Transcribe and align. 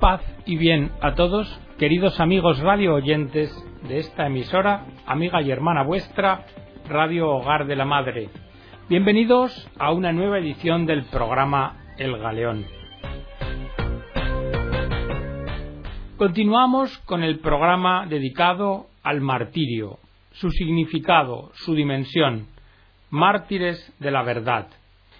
Paz 0.00 0.22
y 0.46 0.56
bien 0.56 0.92
a 1.00 1.14
todos, 1.14 1.48
queridos 1.76 2.20
amigos 2.20 2.60
radio 2.60 2.94
oyentes 2.94 3.50
de 3.88 3.98
esta 3.98 4.28
emisora, 4.28 4.86
amiga 5.06 5.42
y 5.42 5.50
hermana 5.50 5.82
vuestra, 5.82 6.44
Radio 6.88 7.28
Hogar 7.28 7.66
de 7.66 7.74
la 7.74 7.84
Madre. 7.84 8.28
Bienvenidos 8.88 9.68
a 9.76 9.90
una 9.90 10.12
nueva 10.12 10.38
edición 10.38 10.86
del 10.86 11.04
programa 11.06 11.78
El 11.98 12.16
Galeón. 12.16 12.64
Continuamos 16.16 16.96
con 16.98 17.24
el 17.24 17.40
programa 17.40 18.06
dedicado 18.06 18.86
al 19.02 19.20
martirio, 19.20 19.98
su 20.30 20.50
significado, 20.50 21.50
su 21.54 21.74
dimensión, 21.74 22.46
mártires 23.10 23.92
de 23.98 24.12
la 24.12 24.22
verdad. 24.22 24.68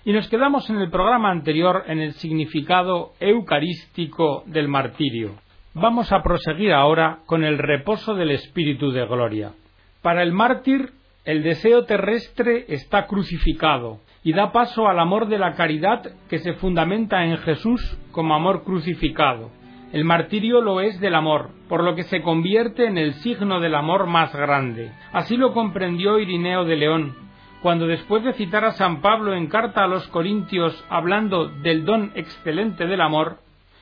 Y 0.09 0.12
nos 0.14 0.27
quedamos 0.30 0.70
en 0.70 0.79
el 0.79 0.88
programa 0.88 1.30
anterior 1.30 1.84
en 1.86 1.98
el 1.98 2.14
significado 2.14 3.12
eucarístico 3.20 4.42
del 4.46 4.66
martirio. 4.66 5.34
Vamos 5.74 6.12
a 6.12 6.23
proseguir 6.23 6.73
ahora 6.73 7.19
con 7.27 7.45
el 7.45 7.59
reposo 7.59 8.14
del 8.14 8.30
Espíritu 8.30 8.91
de 8.91 9.05
Gloria. 9.05 9.52
Para 10.00 10.23
el 10.23 10.33
mártir, 10.33 10.92
el 11.27 11.42
deseo 11.42 11.84
terrestre 11.84 12.64
está 12.69 13.06
crucificado 13.06 13.98
y 14.24 14.33
da 14.33 14.50
paso 14.50 14.88
al 14.88 14.98
amor 14.98 15.28
de 15.28 15.38
la 15.38 15.52
caridad 15.52 16.00
que 16.30 16.38
se 16.38 16.55
fundamenta 16.55 17.27
en 17.27 17.36
Jesús 17.36 17.98
como 18.11 18.34
amor 18.34 18.64
crucificado. 18.64 19.50
El 19.92 20.06
martirio 20.06 20.62
lo 20.62 20.80
es 20.80 20.98
del 21.00 21.16
amor, 21.16 21.50
por 21.69 21.84
lo 21.84 21.95
que 21.95 22.05
se 22.05 22.22
convierte 22.22 22.86
en 22.86 22.97
el 22.97 23.12
signo 23.12 23.61
del 23.61 23.75
amor 23.75 24.06
más 24.06 24.34
grande. 24.34 24.91
Así 25.12 25.36
lo 25.36 25.52
comprendió 25.52 26.19
Irineo 26.19 26.64
de 26.64 26.77
León, 26.77 27.27
cuando 27.62 27.87
después 27.87 28.23
de 28.25 28.35
citar 28.35 28.65
a 28.65 28.73
San 28.73 29.01
Pablo 29.01 29.35
en 29.35 29.48
carta 29.48 29.85
a 29.85 29.89
los 29.89 30.07
Corintios 30.09 30.85
hablando 30.89 31.48
del 31.48 31.84
don 31.84 32.12
excelente 32.15 32.87
del 32.87 33.01
amor, 33.01 33.39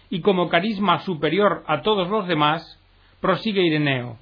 y 0.09 0.21
como 0.21 0.49
carisma 0.49 1.01
superior 1.01 1.65
a 1.67 1.83
todos 1.83 2.09
los 2.09 2.27
demás, 2.27 2.81
prosigue 3.21 3.67
Ireneo. 3.67 4.19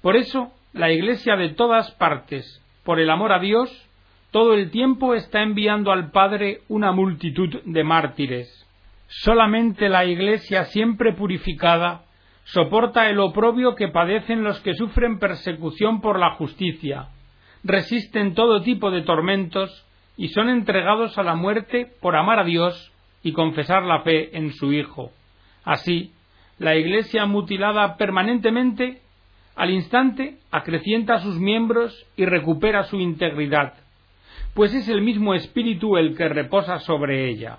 Por 0.00 0.16
eso, 0.16 0.52
la 0.72 0.90
Iglesia 0.90 1.36
de 1.36 1.50
todas 1.50 1.90
partes, 1.92 2.62
por 2.84 2.98
el 2.98 3.10
amor 3.10 3.32
a 3.32 3.38
Dios, 3.38 3.70
todo 4.30 4.54
el 4.54 4.70
tiempo 4.70 5.14
está 5.14 5.42
enviando 5.42 5.92
al 5.92 6.10
Padre 6.10 6.60
una 6.68 6.92
multitud 6.92 7.62
de 7.64 7.84
mártires. 7.84 8.66
Solamente 9.08 9.88
la 9.88 10.04
Iglesia 10.04 10.64
siempre 10.64 11.12
purificada 11.12 12.02
soporta 12.44 13.08
el 13.08 13.18
oprobio 13.18 13.74
que 13.74 13.88
padecen 13.88 14.44
los 14.44 14.60
que 14.60 14.74
sufren 14.74 15.18
persecución 15.18 16.00
por 16.00 16.18
la 16.18 16.34
justicia, 16.34 17.08
resisten 17.66 18.34
todo 18.34 18.62
tipo 18.62 18.90
de 18.92 19.02
tormentos 19.02 19.84
y 20.16 20.28
son 20.28 20.48
entregados 20.48 21.18
a 21.18 21.24
la 21.24 21.34
muerte 21.34 21.88
por 22.00 22.16
amar 22.16 22.38
a 22.38 22.44
Dios 22.44 22.92
y 23.22 23.32
confesar 23.32 23.82
la 23.82 24.02
fe 24.02 24.36
en 24.36 24.52
su 24.52 24.72
Hijo. 24.72 25.10
Así, 25.64 26.12
la 26.58 26.76
Iglesia 26.76 27.26
mutilada 27.26 27.96
permanentemente, 27.96 29.00
al 29.56 29.70
instante 29.70 30.38
acrecienta 30.52 31.14
a 31.14 31.20
sus 31.20 31.38
miembros 31.38 32.06
y 32.16 32.24
recupera 32.24 32.84
su 32.84 33.00
integridad, 33.00 33.74
pues 34.54 34.72
es 34.72 34.88
el 34.88 35.02
mismo 35.02 35.34
Espíritu 35.34 35.96
el 35.96 36.16
que 36.16 36.28
reposa 36.28 36.78
sobre 36.78 37.28
ella. 37.28 37.58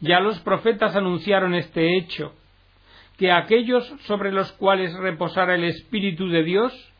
Ya 0.00 0.20
los 0.20 0.38
profetas 0.40 0.94
anunciaron 0.94 1.54
este 1.54 1.98
hecho, 1.98 2.34
que 3.18 3.32
aquellos 3.32 3.86
sobre 4.06 4.30
los 4.32 4.52
cuales 4.52 4.94
reposara 4.94 5.56
el 5.56 5.64
Espíritu 5.64 6.28
de 6.28 6.44
Dios 6.44 6.92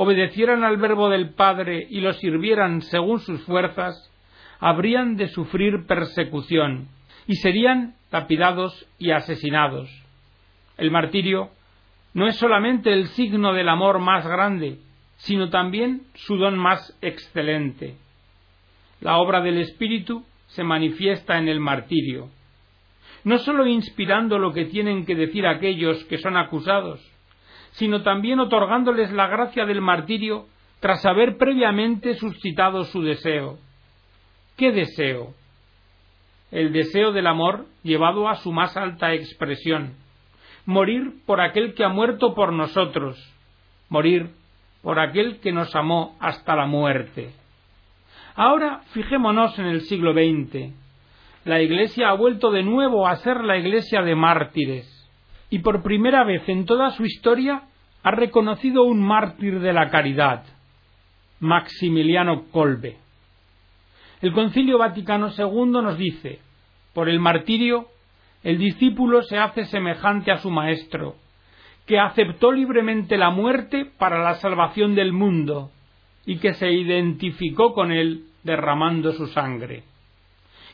obedecieran 0.00 0.62
al 0.62 0.76
verbo 0.76 1.08
del 1.08 1.30
Padre 1.30 1.84
y 1.90 2.00
lo 2.00 2.12
sirvieran 2.12 2.82
según 2.82 3.18
sus 3.18 3.44
fuerzas, 3.44 4.08
habrían 4.60 5.16
de 5.16 5.26
sufrir 5.26 5.86
persecución 5.88 6.86
y 7.26 7.34
serían 7.34 7.96
lapidados 8.12 8.86
y 8.96 9.10
asesinados. 9.10 9.90
El 10.76 10.92
martirio 10.92 11.50
no 12.14 12.28
es 12.28 12.36
solamente 12.36 12.92
el 12.92 13.08
signo 13.08 13.52
del 13.52 13.68
amor 13.68 13.98
más 13.98 14.24
grande, 14.24 14.78
sino 15.16 15.50
también 15.50 16.02
su 16.14 16.36
don 16.36 16.56
más 16.56 16.96
excelente. 17.02 17.96
La 19.00 19.16
obra 19.16 19.40
del 19.40 19.58
Espíritu 19.58 20.24
se 20.46 20.62
manifiesta 20.62 21.38
en 21.38 21.48
el 21.48 21.58
martirio, 21.58 22.30
no 23.24 23.38
sólo 23.38 23.66
inspirando 23.66 24.38
lo 24.38 24.52
que 24.52 24.66
tienen 24.66 25.04
que 25.04 25.16
decir 25.16 25.44
aquellos 25.44 26.04
que 26.04 26.18
son 26.18 26.36
acusados, 26.36 27.00
sino 27.78 28.02
también 28.02 28.40
otorgándoles 28.40 29.12
la 29.12 29.28
gracia 29.28 29.64
del 29.64 29.80
martirio 29.80 30.46
tras 30.80 31.06
haber 31.06 31.36
previamente 31.36 32.14
suscitado 32.14 32.82
su 32.84 33.02
deseo. 33.02 33.58
¿Qué 34.56 34.72
deseo? 34.72 35.34
El 36.50 36.72
deseo 36.72 37.12
del 37.12 37.28
amor 37.28 37.66
llevado 37.84 38.28
a 38.28 38.34
su 38.36 38.50
más 38.50 38.76
alta 38.76 39.14
expresión. 39.14 39.94
Morir 40.66 41.22
por 41.24 41.40
aquel 41.40 41.74
que 41.74 41.84
ha 41.84 41.88
muerto 41.88 42.34
por 42.34 42.52
nosotros. 42.52 43.16
Morir 43.88 44.30
por 44.82 44.98
aquel 44.98 45.38
que 45.38 45.52
nos 45.52 45.74
amó 45.76 46.16
hasta 46.18 46.56
la 46.56 46.66
muerte. 46.66 47.30
Ahora 48.34 48.80
fijémonos 48.92 49.56
en 49.58 49.66
el 49.66 49.82
siglo 49.82 50.14
XX. 50.14 50.72
La 51.44 51.62
Iglesia 51.62 52.08
ha 52.08 52.14
vuelto 52.14 52.50
de 52.50 52.64
nuevo 52.64 53.06
a 53.06 53.14
ser 53.16 53.44
la 53.44 53.56
Iglesia 53.56 54.02
de 54.02 54.16
mártires 54.16 54.98
y 55.50 55.60
por 55.60 55.82
primera 55.82 56.24
vez 56.24 56.48
en 56.48 56.66
toda 56.66 56.90
su 56.90 57.04
historia 57.04 57.62
ha 58.08 58.10
reconocido 58.10 58.84
un 58.84 59.02
mártir 59.02 59.60
de 59.60 59.70
la 59.70 59.90
caridad, 59.90 60.42
Maximiliano 61.40 62.44
Kolbe. 62.50 62.96
El 64.22 64.32
Concilio 64.32 64.78
Vaticano 64.78 65.28
II 65.36 65.82
nos 65.82 65.98
dice, 65.98 66.38
por 66.94 67.10
el 67.10 67.20
martirio, 67.20 67.88
el 68.42 68.56
discípulo 68.56 69.22
se 69.24 69.36
hace 69.36 69.66
semejante 69.66 70.32
a 70.32 70.38
su 70.38 70.50
Maestro, 70.50 71.16
que 71.84 71.98
aceptó 71.98 72.50
libremente 72.50 73.18
la 73.18 73.28
muerte 73.28 73.84
para 73.98 74.22
la 74.22 74.36
salvación 74.36 74.94
del 74.94 75.12
mundo 75.12 75.70
y 76.24 76.38
que 76.38 76.54
se 76.54 76.72
identificó 76.72 77.74
con 77.74 77.92
él 77.92 78.24
derramando 78.42 79.12
su 79.12 79.26
sangre. 79.26 79.82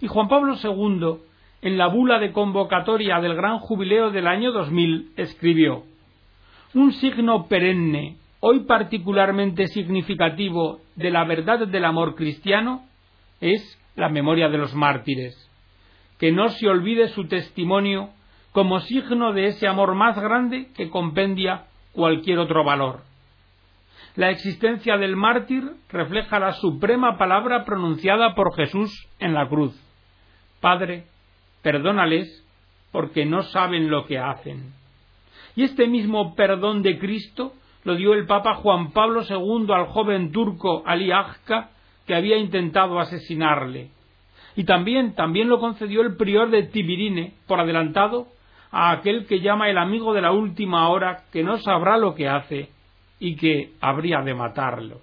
Y 0.01 0.07
Juan 0.07 0.29
Pablo 0.29 0.55
II 0.63 1.19
en 1.63 1.79
la 1.79 1.89
bula 1.89 2.21
de 2.21 2.31
convocatoria 2.31 3.19
del 3.19 3.35
gran 3.35 3.59
jubileo 3.59 4.13
del 4.13 4.29
año 4.29 4.53
2000, 4.53 5.15
escribió 5.17 5.83
Un 6.75 6.93
signo 6.93 7.47
perenne, 7.47 8.17
hoy 8.41 8.65
particularmente 8.65 9.69
significativo 9.69 10.81
de 10.97 11.13
la 11.13 11.25
verdad 11.25 11.69
del 11.69 11.85
amor 11.85 12.17
cristiano, 12.17 12.83
es 13.41 13.63
la 13.95 14.09
memoria 14.09 14.49
de 14.49 14.59
los 14.59 14.75
mártires. 14.75 15.37
Que 16.19 16.33
no 16.33 16.49
se 16.49 16.67
olvide 16.69 17.07
su 17.09 17.29
testimonio 17.29 18.11
como 18.51 18.81
signo 18.81 19.33
de 19.33 19.47
ese 19.47 19.69
amor 19.69 19.95
más 19.95 20.19
grande 20.19 20.69
que 20.77 20.91
compendia 20.91 21.67
cualquier 21.93 22.41
otro 22.41 22.65
valor. 22.65 23.03
La 24.17 24.31
existencia 24.31 24.97
del 24.97 25.15
mártir 25.15 25.63
refleja 25.91 26.41
la 26.41 26.55
suprema 26.55 27.19
palabra 27.19 27.65
pronunciada 27.65 28.35
por 28.35 28.53
Jesús 28.57 28.91
en 29.21 29.33
la 29.33 29.49
cruz. 29.49 29.81
Padre, 30.61 31.05
perdónales 31.63 32.45
porque 32.91 33.27
no 33.27 33.43
saben 33.43 33.91
lo 33.91 34.07
que 34.07 34.19
hacen. 34.19 34.73
Y 35.57 35.65
este 35.65 35.87
mismo 35.87 36.35
perdón 36.35 36.83
de 36.83 36.99
Cristo 36.99 37.53
lo 37.85 37.97
dio 37.97 38.15
el 38.15 38.27
Papa 38.27 38.55
Juan 38.55 38.93
Pablo 38.93 39.23
II 39.29 39.67
al 39.73 39.87
joven 39.87 40.33
turco 40.33 40.83
Ali 40.87 41.13
Agca 41.13 41.71
que 42.07 42.15
había 42.15 42.37
intentado 42.37 42.99
asesinarle. 42.99 43.91
Y 44.57 44.65
también, 44.65 45.15
también 45.15 45.49
lo 45.49 45.59
concedió 45.59 46.03
el 46.03 46.17
prior 46.17 46.51
de 46.51 46.65
Tibirine, 46.65 47.35
por 47.47 47.61
adelantado, 47.61 48.29
a 48.71 48.91
aquel 48.91 49.27
que 49.27 49.41
llama 49.41 49.69
el 49.69 49.79
amigo 49.79 50.15
de 50.15 50.23
la 50.23 50.33
última 50.33 50.89
hora, 50.89 51.25
que 51.33 51.43
no 51.43 51.59
sabrá 51.59 51.97
lo 51.97 52.15
que 52.15 52.29
hace 52.29 52.71
y 53.19 53.37
que 53.37 53.73
habría 53.81 54.21
de 54.21 54.35
matarlo. 54.35 55.01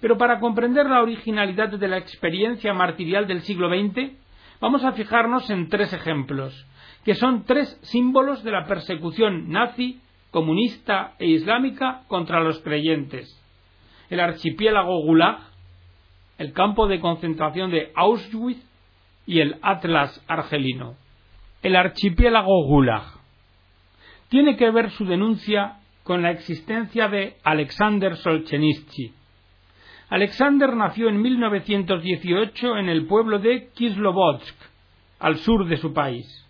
Pero 0.00 0.18
para 0.18 0.40
comprender 0.40 0.86
la 0.86 1.02
originalidad 1.02 1.68
de 1.68 1.88
la 1.88 1.98
experiencia 1.98 2.74
martirial 2.74 3.26
del 3.26 3.42
siglo 3.42 3.68
XX, 3.68 4.12
vamos 4.60 4.84
a 4.84 4.92
fijarnos 4.92 5.48
en 5.50 5.68
tres 5.68 5.92
ejemplos, 5.92 6.66
que 7.04 7.14
son 7.14 7.44
tres 7.44 7.78
símbolos 7.82 8.44
de 8.44 8.52
la 8.52 8.66
persecución 8.66 9.50
nazi, 9.50 10.00
comunista 10.30 11.14
e 11.18 11.26
islámica 11.26 12.02
contra 12.08 12.40
los 12.40 12.60
creyentes. 12.60 13.38
El 14.08 14.20
archipiélago 14.20 15.02
Gulag, 15.04 15.38
el 16.38 16.52
campo 16.52 16.86
de 16.86 17.00
concentración 17.00 17.70
de 17.70 17.92
Auschwitz 17.94 18.64
y 19.26 19.40
el 19.40 19.56
Atlas 19.62 20.22
argelino. 20.28 20.94
El 21.62 21.76
archipiélago 21.76 22.66
Gulag 22.66 23.04
tiene 24.28 24.56
que 24.56 24.70
ver 24.70 24.90
su 24.90 25.04
denuncia 25.04 25.78
con 26.02 26.22
la 26.22 26.30
existencia 26.30 27.08
de 27.08 27.36
Alexander 27.44 28.16
Solzhenitsyn, 28.16 29.12
Alexander 30.12 30.76
nació 30.76 31.08
en 31.08 31.22
1918 31.22 32.76
en 32.76 32.90
el 32.90 33.06
pueblo 33.06 33.38
de 33.38 33.70
Kislovodsk, 33.74 34.54
al 35.18 35.38
sur 35.38 35.66
de 35.66 35.78
su 35.78 35.94
país. 35.94 36.41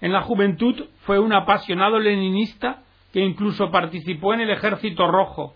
En 0.00 0.12
la 0.12 0.22
juventud 0.22 0.86
fue 1.00 1.18
un 1.18 1.32
apasionado 1.32 1.98
leninista 1.98 2.82
que 3.12 3.20
incluso 3.20 3.70
participó 3.70 4.34
en 4.34 4.40
el 4.40 4.50
Ejército 4.50 5.06
Rojo, 5.06 5.54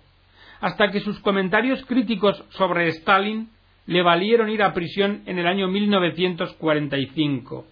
hasta 0.61 0.91
que 0.91 1.01
sus 1.01 1.19
comentarios 1.21 1.85
críticos 1.87 2.45
sobre 2.51 2.89
Stalin 2.89 3.51
le 3.87 4.03
valieron 4.03 4.51
ir 4.51 4.63
a 4.63 4.75
prisión 4.75 5.23
en 5.27 5.39
el 5.39 5.47
año 5.47 5.69
1945. 5.69 7.65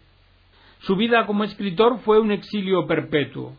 Su 0.81 0.97
vida 0.97 1.27
como 1.27 1.45
escritor 1.45 1.99
fue 2.01 2.21
un 2.21 2.33
exilio 2.33 2.87
perpetuo. 2.87 3.53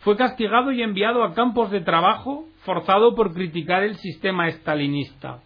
Fue 0.00 0.16
castigado 0.16 0.70
y 0.72 0.82
enviado 0.82 1.24
a 1.24 1.34
campos 1.34 1.70
de 1.70 1.80
trabajo, 1.80 2.46
forzado 2.64 3.14
por 3.14 3.32
criticar 3.32 3.82
el 3.82 3.96
sistema 3.96 4.48
estalinista. 4.48 5.40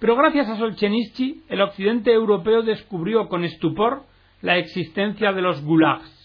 Pero 0.00 0.16
gracias 0.16 0.48
a 0.48 0.56
Solzhenitsyn, 0.56 1.44
el 1.48 1.60
occidente 1.60 2.12
europeo 2.12 2.62
descubrió 2.62 3.28
con 3.28 3.44
estupor 3.44 4.02
la 4.42 4.58
existencia 4.58 5.32
de 5.32 5.42
los 5.42 5.62
gulags. 5.64 6.21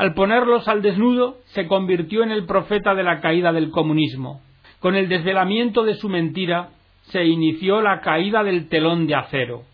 Al 0.00 0.14
ponerlos 0.14 0.66
al 0.66 0.80
desnudo, 0.80 1.40
se 1.48 1.66
convirtió 1.66 2.22
en 2.22 2.30
el 2.30 2.46
profeta 2.46 2.94
de 2.94 3.02
la 3.02 3.20
caída 3.20 3.52
del 3.52 3.70
comunismo. 3.70 4.40
Con 4.78 4.96
el 4.96 5.10
desvelamiento 5.10 5.84
de 5.84 5.92
su 5.92 6.08
mentira, 6.08 6.70
se 7.02 7.26
inició 7.26 7.82
la 7.82 8.00
caída 8.00 8.42
del 8.42 8.70
telón 8.70 9.06
de 9.06 9.14
acero. 9.14 9.64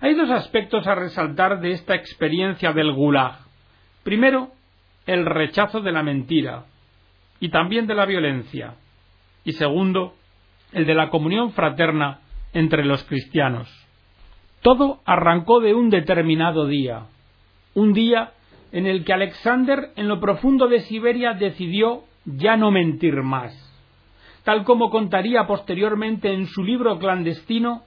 Hay 0.00 0.14
dos 0.14 0.30
aspectos 0.30 0.86
a 0.86 0.94
resaltar 0.94 1.58
de 1.60 1.72
esta 1.72 1.96
experiencia 1.96 2.72
del 2.72 2.92
gulag. 2.92 3.38
Primero, 4.04 4.52
el 5.04 5.26
rechazo 5.26 5.80
de 5.80 5.90
la 5.90 6.04
mentira 6.04 6.66
y 7.40 7.48
también 7.48 7.88
de 7.88 7.96
la 7.96 8.06
violencia. 8.06 8.76
Y 9.44 9.50
segundo, 9.54 10.14
el 10.70 10.86
de 10.86 10.94
la 10.94 11.10
comunión 11.10 11.54
fraterna 11.54 12.20
entre 12.52 12.84
los 12.84 13.02
cristianos. 13.02 13.68
Todo 14.60 15.00
arrancó 15.06 15.58
de 15.58 15.74
un 15.74 15.90
determinado 15.90 16.68
día, 16.68 17.06
un 17.74 17.92
día 17.92 18.30
en 18.72 18.86
el 18.86 19.04
que 19.04 19.12
Alexander 19.12 19.90
en 19.96 20.08
lo 20.08 20.18
profundo 20.18 20.66
de 20.66 20.80
Siberia 20.80 21.34
decidió 21.34 22.04
ya 22.24 22.56
no 22.56 22.70
mentir 22.70 23.22
más, 23.22 23.52
tal 24.44 24.64
como 24.64 24.90
contaría 24.90 25.46
posteriormente 25.46 26.32
en 26.32 26.46
su 26.46 26.64
libro 26.64 26.98
clandestino 26.98 27.82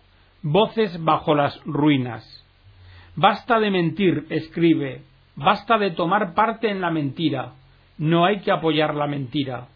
Voces 0.48 1.04
bajo 1.04 1.34
las 1.34 1.60
ruinas. 1.66 2.24
Basta 3.16 3.60
de 3.60 3.72
mentir, 3.72 4.28
escribe, 4.30 5.02
basta 5.36 5.80
de 5.80 5.90
tomar 5.90 6.36
parte 6.36 6.70
en 6.70 6.82
la 6.82 6.92
mentira, 6.92 7.54
no 7.98 8.26
hay 8.26 8.42
que 8.42 8.52
apoyar 8.52 8.94
la 8.94 9.08
mentira, 9.08 9.70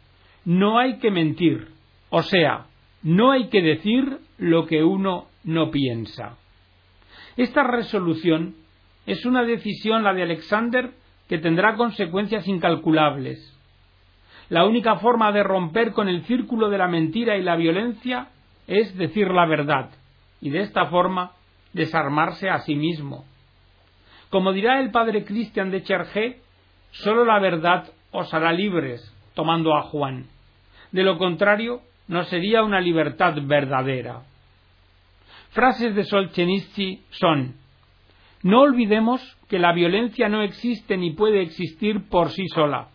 no 0.45 0.77
hay 0.77 0.99
que 0.99 1.09
mentir, 1.09 1.69
o 2.11 2.21
sea, 2.21 2.67
no 3.01 3.31
hay 3.31 3.47
que 3.47 3.63
decir 3.63 4.19
lo 4.37 4.67
que 4.67 4.83
uno 4.83 5.25
no 5.43 5.71
piensa. 5.71 6.37
Esta 7.35 7.63
resolución 7.63 8.55
es 9.07 9.25
una 9.25 9.43
decisión, 9.43 10.03
la 10.03 10.13
de 10.13 10.21
Alexander, 10.21 10.91
que 11.29 11.37
tendrá 11.37 11.75
consecuencias 11.75 12.47
incalculables. 12.47 13.55
La 14.49 14.65
única 14.65 14.95
forma 14.95 15.31
de 15.31 15.43
romper 15.43 15.93
con 15.93 16.09
el 16.09 16.23
círculo 16.23 16.69
de 16.69 16.79
la 16.79 16.87
mentira 16.87 17.37
y 17.37 17.43
la 17.43 17.55
violencia 17.55 18.29
es 18.65 18.97
decir 18.97 19.29
la 19.29 19.45
verdad, 19.45 19.91
y 20.41 20.49
de 20.49 20.61
esta 20.61 20.87
forma 20.87 21.33
desarmarse 21.73 22.49
a 22.49 22.59
sí 22.59 22.75
mismo. 22.75 23.25
Como 24.29 24.51
dirá 24.53 24.79
el 24.79 24.91
padre 24.91 25.23
Cristian 25.23 25.69
de 25.69 25.83
Chergé, 25.83 26.41
sólo 26.91 27.25
la 27.25 27.39
verdad 27.39 27.89
os 28.11 28.33
hará 28.33 28.51
libres, 28.51 29.15
tomando 29.35 29.75
a 29.75 29.83
Juan. 29.83 30.25
De 30.91 31.03
lo 31.03 31.19
contrario, 31.19 31.81
no 32.07 32.23
sería 32.23 32.63
una 32.63 32.81
libertad 32.81 33.35
verdadera. 33.43 34.23
Frases 35.51 35.95
de 35.95 36.03
Solzhenitsyn 36.03 37.03
son 37.11 37.55
No 38.41 38.61
olvidemos 38.61 39.21
que 39.49 39.59
la 39.59 39.73
violencia 39.73 40.29
no 40.29 40.41
existe 40.41 40.95
ni 40.97 41.11
puede 41.11 41.41
existir 41.41 42.07
por 42.09 42.29
sí 42.29 42.47
sola. 42.53 42.87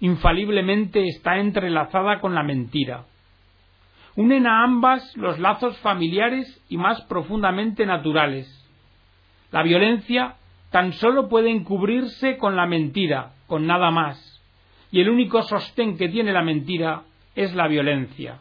Infaliblemente 0.00 1.04
está 1.06 1.38
entrelazada 1.38 2.20
con 2.20 2.34
la 2.34 2.42
mentira. 2.42 3.04
Unen 4.16 4.46
a 4.46 4.64
ambas 4.64 5.16
los 5.16 5.38
lazos 5.38 5.78
familiares 5.78 6.64
y 6.68 6.76
más 6.76 7.00
profundamente 7.02 7.84
naturales. 7.84 8.48
La 9.50 9.62
violencia 9.62 10.36
tan 10.70 10.92
solo 10.92 11.28
puede 11.28 11.50
encubrirse 11.50 12.36
con 12.36 12.56
la 12.56 12.66
mentira, 12.66 13.32
con 13.46 13.66
nada 13.66 13.90
más, 13.90 14.42
y 14.90 15.00
el 15.00 15.08
único 15.08 15.42
sostén 15.42 15.96
que 15.96 16.08
tiene 16.08 16.32
la 16.32 16.42
mentira 16.42 17.02
es 17.34 17.54
la 17.54 17.68
violencia. 17.68 18.38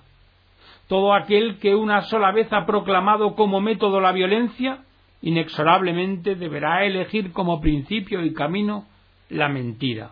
Todo 0.87 1.13
aquel 1.13 1.59
que 1.59 1.75
una 1.75 2.01
sola 2.03 2.31
vez 2.31 2.51
ha 2.51 2.65
proclamado 2.65 3.35
como 3.35 3.59
método 3.61 3.99
la 3.99 4.13
violencia, 4.13 4.83
inexorablemente 5.21 6.35
deberá 6.35 6.85
elegir 6.85 7.31
como 7.31 7.61
principio 7.61 8.23
y 8.23 8.33
camino 8.33 8.85
la 9.29 9.49
mentira. 9.49 10.11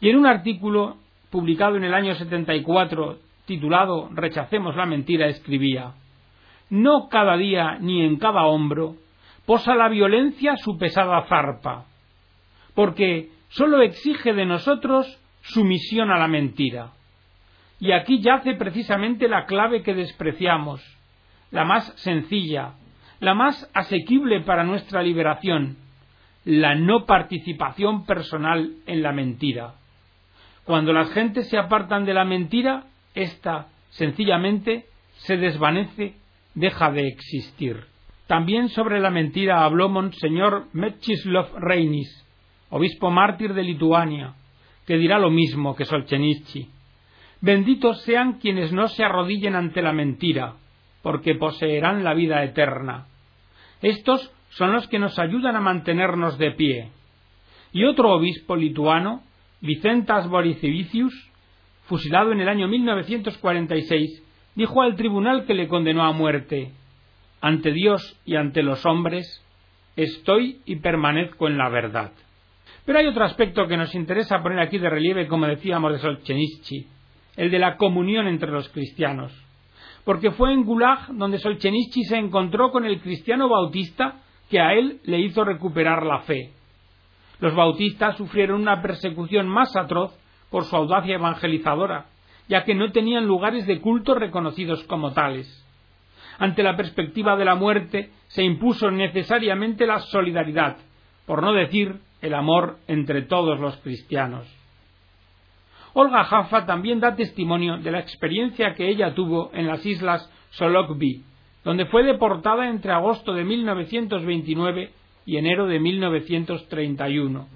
Y 0.00 0.10
en 0.10 0.16
un 0.16 0.26
artículo 0.26 0.96
publicado 1.30 1.76
en 1.76 1.84
el 1.84 1.94
año 1.94 2.14
74 2.14 3.18
titulado 3.46 4.08
Rechacemos 4.12 4.76
la 4.76 4.86
mentira 4.86 5.26
escribía 5.26 5.94
No 6.70 7.08
cada 7.08 7.36
día 7.36 7.78
ni 7.80 8.04
en 8.04 8.16
cada 8.16 8.44
hombro 8.44 8.96
posa 9.46 9.74
la 9.74 9.88
violencia 9.88 10.56
su 10.56 10.78
pesada 10.78 11.22
zarpa, 11.28 11.84
porque 12.74 13.30
sólo 13.48 13.82
exige 13.82 14.32
de 14.32 14.46
nosotros 14.46 15.20
sumisión 15.42 16.10
a 16.10 16.18
la 16.18 16.28
mentira. 16.28 16.92
Y 17.78 17.92
aquí 17.92 18.20
yace 18.20 18.54
precisamente 18.54 19.28
la 19.28 19.44
clave 19.44 19.82
que 19.82 19.94
despreciamos, 19.94 20.82
la 21.50 21.64
más 21.64 21.92
sencilla, 21.96 22.72
la 23.24 23.34
más 23.34 23.70
asequible 23.74 24.40
para 24.40 24.64
nuestra 24.64 25.02
liberación, 25.02 25.76
la 26.44 26.74
no 26.74 27.06
participación 27.06 28.04
personal 28.04 28.70
en 28.86 29.02
la 29.02 29.12
mentira. 29.12 29.74
Cuando 30.64 30.92
las 30.92 31.10
gentes 31.12 31.48
se 31.48 31.58
apartan 31.58 32.04
de 32.04 32.14
la 32.14 32.24
mentira, 32.24 32.84
ésta 33.14 33.68
sencillamente 33.90 34.86
se 35.16 35.36
desvanece, 35.36 36.16
deja 36.54 36.90
de 36.90 37.08
existir. 37.08 37.84
También 38.26 38.68
sobre 38.68 39.00
la 39.00 39.10
mentira 39.10 39.64
habló 39.64 39.88
Monseñor 39.88 40.66
Mechislav 40.72 41.56
Reinis, 41.58 42.26
obispo 42.70 43.10
mártir 43.10 43.54
de 43.54 43.62
Lituania, 43.62 44.34
que 44.86 44.96
dirá 44.96 45.18
lo 45.18 45.30
mismo 45.30 45.74
que 45.74 45.84
Solchenichi. 45.84 46.68
Benditos 47.40 48.02
sean 48.02 48.34
quienes 48.34 48.72
no 48.72 48.88
se 48.88 49.04
arrodillen 49.04 49.54
ante 49.54 49.82
la 49.82 49.92
mentira, 49.92 50.54
porque 51.02 51.34
poseerán 51.34 52.02
la 52.02 52.14
vida 52.14 52.42
eterna. 52.42 53.06
Estos 53.82 54.30
son 54.50 54.72
los 54.72 54.86
que 54.88 54.98
nos 54.98 55.18
ayudan 55.18 55.56
a 55.56 55.60
mantenernos 55.60 56.38
de 56.38 56.52
pie. 56.52 56.90
Y 57.72 57.84
otro 57.84 58.12
obispo 58.12 58.56
lituano, 58.56 59.22
Vicentas 59.60 60.28
Boricevicius, 60.28 61.12
fusilado 61.86 62.32
en 62.32 62.40
el 62.40 62.48
año 62.48 62.68
1946, 62.68 64.22
dijo 64.54 64.82
al 64.82 64.96
tribunal 64.96 65.44
que 65.44 65.54
le 65.54 65.68
condenó 65.68 66.04
a 66.04 66.12
muerte 66.12 66.72
ante 67.40 67.72
Dios 67.72 68.18
y 68.24 68.36
ante 68.36 68.62
los 68.62 68.86
hombres, 68.86 69.44
estoy 69.96 70.62
y 70.64 70.76
permanezco 70.76 71.46
en 71.46 71.58
la 71.58 71.68
verdad. 71.68 72.12
Pero 72.86 72.98
hay 72.98 73.06
otro 73.06 73.24
aspecto 73.24 73.66
que 73.66 73.76
nos 73.76 73.94
interesa 73.94 74.42
poner 74.42 74.60
aquí 74.60 74.78
de 74.78 74.88
relieve, 74.88 75.26
como 75.26 75.46
decíamos 75.46 75.92
de 75.92 75.98
Solzhenitsyn, 75.98 76.86
el 77.36 77.50
de 77.50 77.58
la 77.58 77.76
comunión 77.76 78.28
entre 78.28 78.50
los 78.50 78.68
cristianos. 78.70 79.30
Porque 80.04 80.30
fue 80.32 80.52
en 80.52 80.64
Gulag 80.64 81.12
donde 81.14 81.38
Solzhenitsyn 81.38 82.04
se 82.04 82.16
encontró 82.16 82.70
con 82.70 82.84
el 82.84 83.00
cristiano 83.00 83.48
bautista 83.48 84.20
que 84.50 84.60
a 84.60 84.74
él 84.74 85.00
le 85.04 85.20
hizo 85.20 85.44
recuperar 85.44 86.04
la 86.04 86.20
fe. 86.20 86.52
Los 87.40 87.54
bautistas 87.54 88.16
sufrieron 88.16 88.60
una 88.60 88.82
persecución 88.82 89.48
más 89.48 89.74
atroz 89.76 90.16
por 90.50 90.64
su 90.64 90.76
audacia 90.76 91.16
evangelizadora, 91.16 92.06
ya 92.48 92.64
que 92.64 92.74
no 92.74 92.92
tenían 92.92 93.26
lugares 93.26 93.66
de 93.66 93.80
culto 93.80 94.14
reconocidos 94.14 94.84
como 94.84 95.12
tales 95.12 95.64
ante 96.38 96.62
la 96.62 96.76
perspectiva 96.76 97.36
de 97.36 97.44
la 97.44 97.54
muerte, 97.54 98.10
se 98.28 98.42
impuso 98.42 98.90
necesariamente 98.90 99.86
la 99.86 100.00
solidaridad, 100.00 100.76
por 101.26 101.42
no 101.42 101.52
decir 101.52 102.00
el 102.20 102.34
amor 102.34 102.78
entre 102.86 103.22
todos 103.22 103.60
los 103.60 103.76
cristianos. 103.78 104.46
Olga 105.96 106.24
Jaffa 106.24 106.66
también 106.66 106.98
da 106.98 107.14
testimonio 107.14 107.78
de 107.78 107.92
la 107.92 108.00
experiencia 108.00 108.74
que 108.74 108.88
ella 108.88 109.14
tuvo 109.14 109.50
en 109.54 109.68
las 109.68 109.86
islas 109.86 110.28
Solokbi, 110.50 111.22
donde 111.62 111.86
fue 111.86 112.02
deportada 112.02 112.68
entre 112.68 112.90
agosto 112.90 113.32
de 113.32 113.44
1929 113.44 114.90
y 115.24 115.36
enero 115.36 115.66
de 115.66 115.78
1931. 115.78 117.46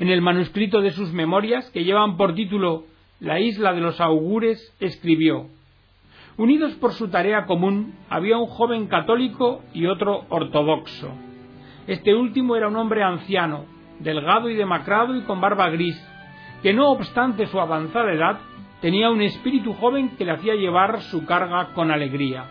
En 0.00 0.08
el 0.08 0.20
manuscrito 0.20 0.80
de 0.80 0.90
sus 0.90 1.12
memorias, 1.12 1.70
que 1.70 1.84
llevan 1.84 2.16
por 2.16 2.34
título 2.34 2.86
La 3.20 3.38
isla 3.38 3.72
de 3.72 3.80
los 3.80 4.00
augures, 4.00 4.74
escribió 4.80 5.46
Unidos 6.36 6.74
por 6.74 6.92
su 6.94 7.06
tarea 7.06 7.46
común, 7.46 7.94
había 8.10 8.36
un 8.36 8.46
joven 8.46 8.88
católico 8.88 9.62
y 9.72 9.86
otro 9.86 10.24
ortodoxo. 10.28 11.12
Este 11.86 12.12
último 12.12 12.56
era 12.56 12.66
un 12.66 12.74
hombre 12.74 13.04
anciano, 13.04 13.66
delgado 14.00 14.50
y 14.50 14.56
demacrado 14.56 15.14
y 15.14 15.22
con 15.22 15.40
barba 15.40 15.70
gris, 15.70 15.96
que 16.64 16.72
no 16.72 16.92
obstante 16.92 17.46
su 17.48 17.60
avanzada 17.60 18.10
edad, 18.10 18.38
tenía 18.80 19.10
un 19.10 19.20
espíritu 19.20 19.74
joven 19.74 20.16
que 20.16 20.24
le 20.24 20.32
hacía 20.32 20.54
llevar 20.54 21.02
su 21.02 21.26
carga 21.26 21.74
con 21.74 21.90
alegría. 21.90 22.46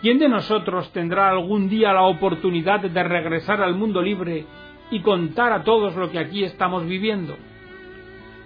¿Quién 0.00 0.20
de 0.20 0.28
nosotros 0.28 0.92
tendrá 0.92 1.28
algún 1.28 1.68
día 1.68 1.92
la 1.92 2.02
oportunidad 2.02 2.82
de 2.82 3.02
regresar 3.02 3.60
al 3.60 3.74
mundo 3.74 4.00
libre 4.00 4.46
y 4.92 5.00
contar 5.00 5.52
a 5.52 5.64
todos 5.64 5.96
lo 5.96 6.12
que 6.12 6.20
aquí 6.20 6.44
estamos 6.44 6.86
viviendo? 6.86 7.36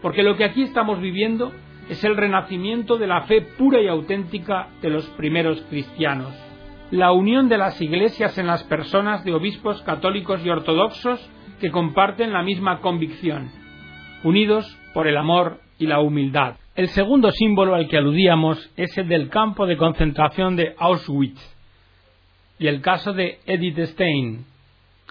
Porque 0.00 0.22
lo 0.22 0.34
que 0.34 0.44
aquí 0.44 0.62
estamos 0.62 0.98
viviendo 0.98 1.52
es 1.90 2.02
el 2.04 2.16
renacimiento 2.16 2.96
de 2.96 3.06
la 3.06 3.24
fe 3.24 3.42
pura 3.42 3.82
y 3.82 3.88
auténtica 3.88 4.68
de 4.80 4.88
los 4.88 5.04
primeros 5.10 5.60
cristianos. 5.68 6.32
La 6.90 7.12
unión 7.12 7.50
de 7.50 7.58
las 7.58 7.78
iglesias 7.82 8.38
en 8.38 8.46
las 8.46 8.64
personas 8.64 9.26
de 9.26 9.34
obispos 9.34 9.82
católicos 9.82 10.40
y 10.42 10.48
ortodoxos 10.48 11.20
que 11.60 11.70
comparten 11.70 12.32
la 12.32 12.42
misma 12.42 12.80
convicción, 12.80 13.57
unidos 14.24 14.66
por 14.94 15.06
el 15.06 15.16
amor 15.16 15.60
y 15.78 15.86
la 15.86 16.00
humildad. 16.00 16.56
El 16.74 16.88
segundo 16.88 17.30
símbolo 17.30 17.74
al 17.74 17.88
que 17.88 17.96
aludíamos 17.96 18.70
es 18.76 18.96
el 18.98 19.08
del 19.08 19.28
campo 19.28 19.66
de 19.66 19.76
concentración 19.76 20.56
de 20.56 20.74
Auschwitz 20.78 21.40
y 22.58 22.66
el 22.66 22.80
caso 22.80 23.12
de 23.12 23.38
Edith 23.46 23.78
Stein, 23.78 24.44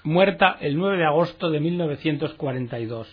muerta 0.04 0.58
el 0.60 0.78
9 0.78 0.98
de 0.98 1.06
agosto 1.06 1.50
de 1.50 1.60
1942. 1.60 3.08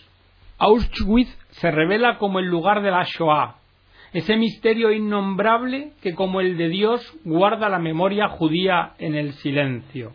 Auschwitz 0.57 1.37
se 1.51 1.71
revela 1.71 2.17
como 2.17 2.39
el 2.39 2.45
lugar 2.45 2.81
de 2.81 2.91
la 2.91 3.03
Shoah, 3.03 3.55
ese 4.13 4.37
misterio 4.37 4.91
innombrable 4.91 5.91
que 6.01 6.13
como 6.15 6.39
el 6.39 6.57
de 6.57 6.69
Dios 6.69 7.01
guarda 7.25 7.67
la 7.67 7.79
memoria 7.79 8.29
judía 8.29 8.93
en 8.97 9.15
el 9.15 9.33
silencio. 9.33 10.13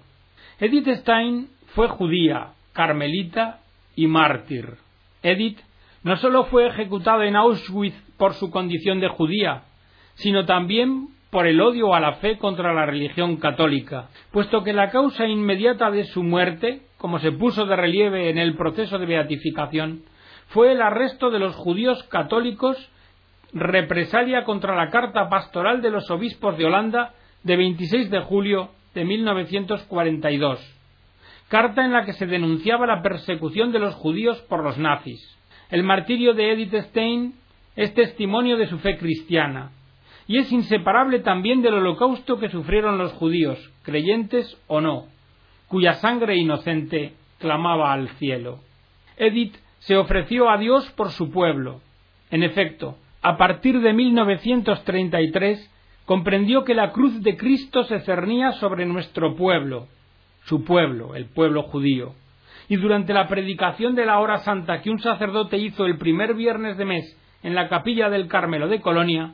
Edith 0.59 0.89
Stein 0.89 1.49
fue 1.75 1.89
judía, 1.89 2.53
carmelita 2.73 3.61
y 3.97 4.07
mártir. 4.07 4.77
Edith 5.23 5.59
no 6.03 6.17
solo 6.17 6.45
fue 6.45 6.67
ejecutada 6.67 7.27
en 7.27 7.37
Auschwitz 7.37 7.95
por 8.17 8.35
su 8.35 8.51
condición 8.51 9.01
de 9.01 9.09
judía, 9.09 9.65
sino 10.15 10.45
también 10.47 11.09
por 11.31 11.47
el 11.47 11.61
odio 11.61 11.95
a 11.95 12.01
la 12.01 12.15
fe 12.15 12.39
contra 12.39 12.75
la 12.75 12.87
religión 12.87 13.37
católica, 13.37 14.09
puesto 14.33 14.65
que 14.65 14.73
la 14.73 14.91
causa 14.91 15.27
inmediata 15.27 15.91
de 15.91 16.05
su 16.05 16.23
muerte, 16.23 16.83
como 16.99 17.19
se 17.19 17.33
puso 17.33 17.67
de 17.67 17.77
relieve 17.77 18.31
en 18.31 18.39
el 18.39 18.57
proceso 18.57 18.99
de 18.99 19.07
beatificación, 19.07 20.03
fue 20.49 20.73
el 20.73 20.83
arresto 20.83 21.31
de 21.31 21.39
los 21.39 21.55
judíos 21.55 22.03
católicos, 22.05 22.77
represalia 23.53 24.45
contra 24.45 24.75
la 24.75 24.91
carta 24.91 25.29
pastoral 25.29 25.83
de 25.83 25.91
los 25.91 26.11
obispos 26.11 26.57
de 26.57 26.67
Holanda 26.67 27.15
de 27.45 27.57
26 27.57 28.11
de 28.11 28.21
julio 28.21 28.71
de 28.95 29.05
1942, 29.05 30.59
carta 31.49 31.85
en 31.85 31.93
la 31.93 32.05
que 32.05 32.13
se 32.15 32.27
denunciaba 32.27 32.87
la 32.87 33.03
persecución 33.03 33.71
de 33.71 33.79
los 33.79 33.95
judíos 33.95 34.41
por 34.49 34.65
los 34.65 34.77
nazis. 34.79 35.40
El 35.71 35.85
martirio 35.85 36.35
de 36.35 36.53
Edith 36.53 36.75
Stein 36.75 37.35
es 37.77 37.95
testimonio 37.95 38.57
de 38.57 38.67
su 38.67 38.79
fe 38.79 38.99
cristiana, 38.99 39.71
y 40.27 40.39
es 40.39 40.51
inseparable 40.51 41.21
también 41.21 41.63
del 41.63 41.75
holocausto 41.75 42.39
que 42.39 42.49
sufrieron 42.49 42.99
los 42.99 43.13
judíos, 43.13 43.59
creyentes 43.83 44.61
o 44.67 44.81
no, 44.81 45.07
cuya 45.69 45.95
sangre 45.95 46.37
inocente 46.37 47.15
clamaba 47.39 47.93
al 47.93 48.09
cielo. 48.11 48.59
Edith 49.17 49.57
se 49.79 49.97
ofreció 49.97 50.51
a 50.51 50.59
Dios 50.59 50.91
por 50.93 51.11
su 51.11 51.31
pueblo. 51.31 51.81
En 52.31 52.43
efecto, 52.43 52.97
a 53.23 53.37
partir 53.37 53.81
de 53.81 53.93
1933 53.93 55.71
comprendió 56.05 56.65
que 56.65 56.75
la 56.75 56.91
cruz 56.91 57.23
de 57.23 57.37
Cristo 57.37 57.85
se 57.85 58.01
cernía 58.01 58.53
sobre 58.53 58.87
nuestro 58.87 59.37
pueblo, 59.37 59.87
su 60.45 60.65
pueblo, 60.65 61.15
el 61.15 61.27
pueblo 61.27 61.63
judío. 61.63 62.15
Y 62.71 62.77
durante 62.77 63.13
la 63.13 63.27
predicación 63.27 63.97
de 63.97 64.07
la 64.07 64.21
hora 64.21 64.39
santa 64.39 64.81
que 64.81 64.91
un 64.91 65.01
sacerdote 65.01 65.59
hizo 65.59 65.87
el 65.87 65.99
primer 65.99 66.35
viernes 66.35 66.77
de 66.77 66.85
mes 66.85 67.19
en 67.43 67.57
la 67.57 67.69
capilla 67.69 68.09
del 68.09 68.29
Carmelo 68.29 68.69
de 68.69 68.81
Colonia, 68.81 69.33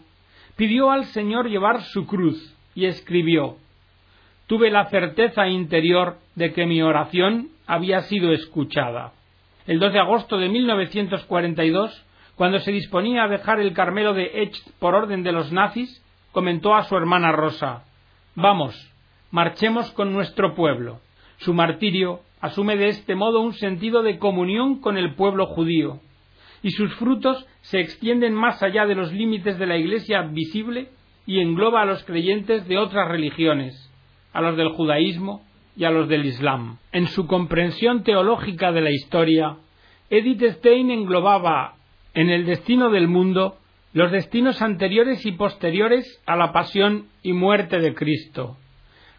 pidió 0.57 0.90
al 0.90 1.05
Señor 1.05 1.50
llevar 1.50 1.83
su 1.83 2.07
cruz 2.07 2.57
y 2.75 2.87
escribió 2.87 3.57
Tuve 4.47 4.71
la 4.71 4.87
certeza 4.87 5.49
interior 5.49 6.16
de 6.35 6.55
que 6.55 6.64
mi 6.64 6.81
oración 6.81 7.49
había 7.66 8.00
sido 8.00 8.33
escuchada. 8.33 9.12
El 9.66 9.81
2 9.81 9.93
de 9.93 9.99
agosto 9.99 10.38
de 10.38 10.49
1942, 10.49 12.07
cuando 12.37 12.59
se 12.61 12.73
disponía 12.73 13.25
a 13.25 13.28
dejar 13.28 13.61
el 13.61 13.75
Carmelo 13.75 14.14
de 14.14 14.31
Echt 14.45 14.66
por 14.78 14.95
orden 14.95 15.23
de 15.23 15.33
los 15.33 15.52
nazis, 15.52 16.02
comentó 16.33 16.75
a 16.75 16.85
su 16.85 16.97
hermana 16.97 17.33
Rosa 17.33 17.85
Vamos, 18.35 18.75
marchemos 19.31 19.90
con 19.90 20.14
nuestro 20.14 20.55
pueblo. 20.55 21.00
Su 21.37 21.52
martirio 21.52 22.23
asume 22.47 22.76
de 22.76 22.88
este 22.88 23.15
modo 23.15 23.41
un 23.41 23.53
sentido 23.53 24.03
de 24.03 24.19
comunión 24.19 24.81
con 24.81 24.97
el 24.97 25.15
pueblo 25.15 25.47
judío, 25.47 26.00
y 26.62 26.71
sus 26.71 26.95
frutos 26.95 27.47
se 27.61 27.81
extienden 27.81 28.35
más 28.35 28.62
allá 28.62 28.87
de 28.87 28.95
los 28.95 29.12
límites 29.12 29.59
de 29.59 29.67
la 29.67 29.76
Iglesia 29.76 30.23
visible 30.23 30.88
y 31.26 31.41
engloba 31.41 31.83
a 31.83 31.87
los 31.87 32.05
creyentes 32.05 32.67
de 32.67 32.79
otras 32.79 33.09
religiones, 33.09 33.93
a 34.33 34.41
los 34.41 34.57
del 34.57 34.71
judaísmo 34.71 35.43
y 35.76 35.85
a 35.85 35.91
los 35.91 36.09
del 36.09 36.25
Islam. 36.25 36.79
En 36.93 37.07
su 37.07 37.26
comprensión 37.26 38.03
teológica 38.03 38.73
de 38.73 38.81
la 38.81 38.91
historia, 38.91 39.57
Edith 40.09 40.43
Stein 40.59 40.91
englobaba 40.91 41.75
en 42.15 42.31
el 42.31 42.47
destino 42.47 42.91
del 42.91 43.09
mundo 43.09 43.59
los 43.93 44.12
destinos 44.12 44.62
anteriores 44.62 45.25
y 45.26 45.33
posteriores 45.33 46.23
a 46.26 46.37
la 46.37 46.53
pasión 46.53 47.09
y 47.23 47.33
muerte 47.33 47.79
de 47.79 47.95
Cristo. 47.95 48.57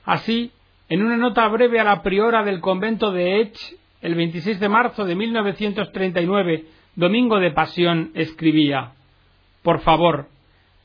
Así, 0.06 0.52
en 0.90 1.04
una 1.04 1.18
nota 1.18 1.48
breve 1.50 1.80
a 1.80 1.84
la 1.84 2.02
priora 2.02 2.44
del 2.44 2.62
convento 2.62 3.12
de 3.12 3.42
Ech, 3.42 3.58
el 4.02 4.16
26 4.16 4.60
de 4.60 4.70
marzo 4.70 5.04
de 5.04 5.16
1939, 5.16 6.66
Domingo 6.96 7.40
de 7.40 7.52
Pasión, 7.52 8.12
escribía 8.14 8.94
Por 9.64 9.82
favor, 9.82 10.28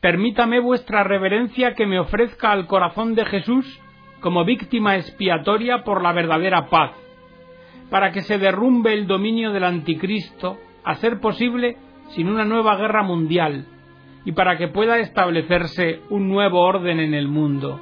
permítame 0.00 0.58
vuestra 0.58 1.04
reverencia 1.04 1.74
que 1.74 1.86
me 1.86 2.00
ofrezca 2.00 2.50
al 2.50 2.66
corazón 2.66 3.14
de 3.14 3.24
Jesús 3.26 3.80
como 4.20 4.44
víctima 4.44 4.96
expiatoria 4.96 5.84
por 5.84 6.02
la 6.02 6.12
verdadera 6.12 6.66
paz, 6.66 6.92
para 7.88 8.10
que 8.10 8.22
se 8.22 8.38
derrumbe 8.38 8.94
el 8.94 9.06
dominio 9.06 9.52
del 9.52 9.64
anticristo, 9.64 10.58
a 10.84 10.96
ser 10.96 11.20
posible 11.20 11.76
sin 12.08 12.28
una 12.28 12.44
nueva 12.44 12.76
guerra 12.76 13.04
mundial, 13.04 13.66
y 14.24 14.32
para 14.32 14.56
que 14.58 14.68
pueda 14.68 14.98
establecerse 14.98 16.00
un 16.10 16.28
nuevo 16.28 16.60
orden 16.60 16.98
en 16.98 17.14
el 17.14 17.28
mundo. 17.28 17.80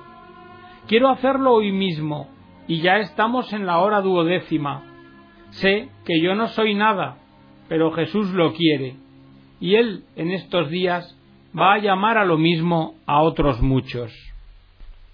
Quiero 0.86 1.08
hacerlo 1.10 1.54
hoy 1.54 1.72
mismo, 1.72 2.28
y 2.66 2.80
ya 2.80 2.98
estamos 2.98 3.52
en 3.52 3.66
la 3.66 3.78
hora 3.78 4.00
duodécima. 4.00 4.82
Sé 5.50 5.88
que 6.04 6.20
yo 6.20 6.34
no 6.34 6.48
soy 6.48 6.74
nada, 6.74 7.18
pero 7.68 7.92
Jesús 7.92 8.30
lo 8.30 8.52
quiere, 8.54 8.94
y 9.60 9.76
Él 9.76 10.04
en 10.16 10.30
estos 10.30 10.70
días 10.70 11.16
va 11.58 11.74
a 11.74 11.78
llamar 11.78 12.18
a 12.18 12.24
lo 12.24 12.38
mismo 12.38 12.94
a 13.06 13.22
otros 13.22 13.60
muchos. 13.60 14.12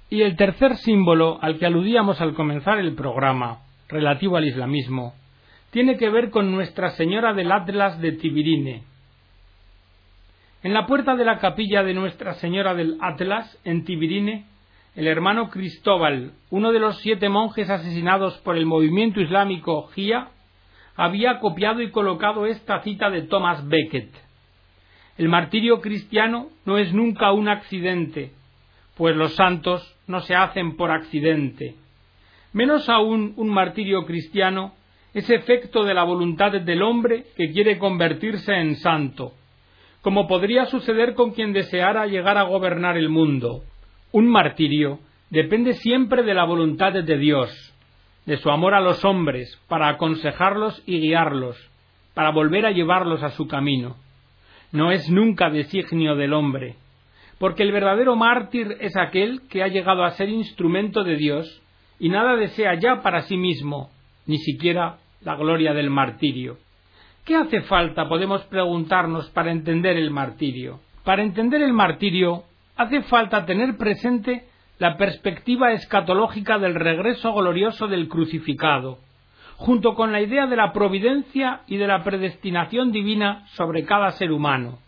Y 0.09 0.23
el 0.23 0.37
tercer 0.37 0.77
símbolo 0.77 1.39
al 1.43 1.59
que 1.59 1.67
aludíamos 1.67 2.21
al 2.21 2.35
comenzar 2.35 2.79
el 2.79 2.95
programa, 2.95 3.61
relativo 3.89 4.37
al 4.37 4.47
islamismo, 4.47 5.15
tiene 5.71 5.97
que 5.97 6.11
ver 6.11 6.31
con 6.31 6.53
Nuestra 6.53 6.91
Señora 6.91 7.35
del 7.35 7.53
Atlas 7.53 8.01
de 8.01 8.13
Tibirine. 8.13 8.83
En 10.63 10.75
la 10.75 10.87
puerta 10.87 11.17
de 11.17 11.25
la 11.25 11.39
capilla 11.39 11.83
de 11.83 11.95
Nuestra 11.95 12.35
Señora 12.35 12.75
del 12.75 12.97
Atlas, 13.01 13.59
en 13.65 13.85
Tibirine, 13.85 14.45
el 14.97 15.09
hermano 15.09 15.51
Cristóbal, 15.51 16.33
uno 16.49 16.73
de 16.73 16.81
los 16.81 16.97
siete 17.01 17.29
monjes 17.29 17.69
asesinados 17.69 18.39
por 18.39 18.57
el 18.57 18.65
movimiento 18.65 19.21
islámico 19.21 19.89
Jia, 19.89 20.29
había 20.97 21.39
copiado 21.39 21.83
y 21.83 21.91
colocado 21.91 22.47
esta 22.47 22.81
cita 22.81 23.11
de 23.11 23.23
Thomas 23.23 23.69
Becket. 23.69 24.09
El 25.19 25.29
martirio 25.29 25.83
cristiano 25.83 26.49
no 26.65 26.79
es 26.79 26.95
nunca 26.95 27.33
un 27.33 27.49
accidente, 27.49 28.33
pues 28.97 29.15
los 29.15 29.35
santos 29.35 29.95
no 30.07 30.21
se 30.21 30.35
hacen 30.35 30.77
por 30.77 30.91
accidente. 30.91 31.75
Menos 32.55 32.89
aún 32.89 33.35
un 33.37 33.51
martirio 33.51 34.07
cristiano 34.07 34.73
es 35.13 35.29
efecto 35.29 35.85
de 35.85 35.93
la 35.93 36.05
voluntad 36.05 36.53
del 36.53 36.83
hombre 36.83 37.27
que 37.37 37.53
quiere 37.53 37.77
convertirse 37.77 38.55
en 38.55 38.77
santo, 38.77 39.33
como 40.01 40.27
podría 40.27 40.65
suceder 40.65 41.13
con 41.13 41.33
quien 41.33 41.53
deseara 41.53 42.07
llegar 42.07 42.39
a 42.39 42.45
gobernar 42.45 42.97
el 42.97 43.11
mundo. 43.11 43.63
Un 44.13 44.29
martirio 44.29 45.01
depende 45.31 45.75
siempre 45.75 46.23
de 46.23 46.35
la 46.35 46.45
voluntad 46.45 46.93
de 46.93 47.19
Dios, 47.19 47.51
de 48.25 48.37
su 48.37 48.51
amor 48.51 48.75
a 48.75 48.81
los 48.81 49.05
hombres, 49.05 49.61
para 49.69 49.89
aconsejarlos 49.89 50.83
y 50.87 51.01
guiarlos, 51.01 51.57
para 52.15 52.31
volver 52.31 52.67
a 52.67 52.71
llevarlos 52.71 53.23
a 53.23 53.31
su 53.31 53.47
camino. 53.47 53.97
No 54.73 54.91
es 54.91 55.11
nunca 55.11 55.51
designio 55.51 56.17
del 56.17 56.33
hombre, 56.33 56.77
porque 57.39 57.63
el 57.63 57.73
verdadero 57.73 58.17
mártir 58.17 58.77
es 58.81 58.97
aquel 58.97 59.43
que 59.49 59.63
ha 59.63 59.69
llegado 59.69 60.05
a 60.05 60.13
ser 60.13 60.29
instrumento 60.29 61.05
de 61.05 61.17
Dios 61.17 61.63
y 61.99 62.09
nada 62.09 62.37
desea 62.37 62.75
ya 62.75 63.03
para 63.03 63.23
sí 63.23 63.37
mismo, 63.37 63.91
ni 64.27 64.39
siquiera 64.39 64.99
la 65.23 65.37
gloria 65.37 65.73
del 65.73 65.91
martirio. 65.91 66.59
¿Qué 67.25 67.35
hace 67.35 67.63
falta, 67.63 68.09
podemos 68.09 68.45
preguntarnos, 68.45 69.29
para 69.31 69.51
entender 69.51 69.97
el 69.97 70.11
martirio? 70.11 70.81
Para 71.05 71.23
entender 71.23 71.63
el 71.63 71.73
martirio 71.73 72.45
hace 72.77 73.03
falta 73.03 73.47
tener 73.47 73.77
presente 73.77 74.45
la 74.79 74.97
perspectiva 74.97 75.73
escatológica 75.73 76.59
del 76.59 76.75
regreso 76.75 77.33
glorioso 77.33 77.89
del 77.89 78.09
crucificado, 78.09 78.99
junto 79.57 79.95
con 79.95 80.13
la 80.13 80.21
idea 80.21 80.47
de 80.47 80.57
la 80.57 80.73
providencia 80.73 81.63
y 81.67 81.79
de 81.79 81.87
la 81.87 82.05
predestinación 82.05 82.93
divina 82.93 83.47
sobre 83.55 83.85
cada 83.85 84.11
ser 84.11 84.31
humano, 84.31 84.79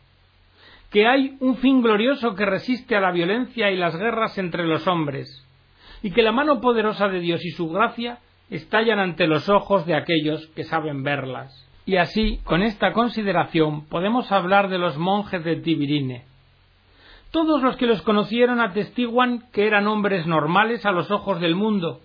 que 0.91 1.07
hay 1.07 1.37
un 1.41 1.57
fin 1.57 1.83
glorioso 1.83 2.35
que 2.35 2.45
resiste 2.45 2.95
a 2.95 3.01
la 3.01 3.11
violencia 3.11 3.71
y 3.71 3.77
las 3.77 3.97
guerras 3.97 4.37
entre 4.37 4.67
los 4.67 4.87
hombres, 4.87 5.45
y 6.03 6.11
que 6.11 6.23
la 6.23 6.33
mano 6.33 6.61
poderosa 6.61 7.09
de 7.09 7.21
Dios 7.21 7.45
y 7.45 7.51
su 7.51 7.69
gracia 7.71 8.19
estallan 8.51 8.99
ante 8.99 9.27
los 9.27 9.49
ojos 9.49 9.87
de 9.87 9.95
aquellos 9.95 10.47
que 10.49 10.65
saben 10.65 11.03
verlas. 11.03 11.65
Y 11.87 11.97
así, 11.97 12.41
con 12.45 12.63
esta 12.63 12.93
consideración, 12.93 13.87
podemos 13.87 14.31
hablar 14.31 14.69
de 14.69 14.79
los 14.79 14.99
monjes 14.99 15.43
de 15.43 15.57
Tibirine, 15.57 16.28
todos 17.31 17.63
los 17.63 17.77
que 17.77 17.87
los 17.87 18.03
conocieron 18.03 18.61
atestiguan 18.61 19.45
que 19.53 19.67
eran 19.67 19.87
hombres 19.87 20.27
normales 20.27 20.87
a 20.87 20.93
los 20.93 21.11
ojos 21.11 21.41
del 21.41 21.55
mundo, 21.55 22.01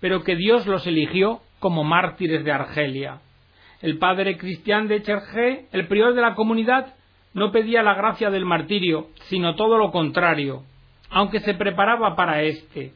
pero 0.00 0.22
que 0.22 0.36
Dios 0.36 0.66
los 0.66 0.86
eligió 0.86 1.40
como 1.58 1.84
mártires 1.84 2.44
de 2.44 2.52
Argelia. 2.52 3.20
El 3.80 3.98
padre 3.98 4.36
Cristian 4.36 4.88
de 4.88 5.02
Chergé, 5.02 5.66
el 5.72 5.86
prior 5.86 6.14
de 6.14 6.20
la 6.20 6.34
comunidad, 6.34 6.94
no 7.32 7.52
pedía 7.52 7.82
la 7.82 7.94
gracia 7.94 8.30
del 8.30 8.44
martirio, 8.44 9.08
sino 9.28 9.54
todo 9.54 9.78
lo 9.78 9.92
contrario, 9.92 10.62
aunque 11.10 11.40
se 11.40 11.54
preparaba 11.54 12.16
para 12.16 12.42
éste, 12.42 12.92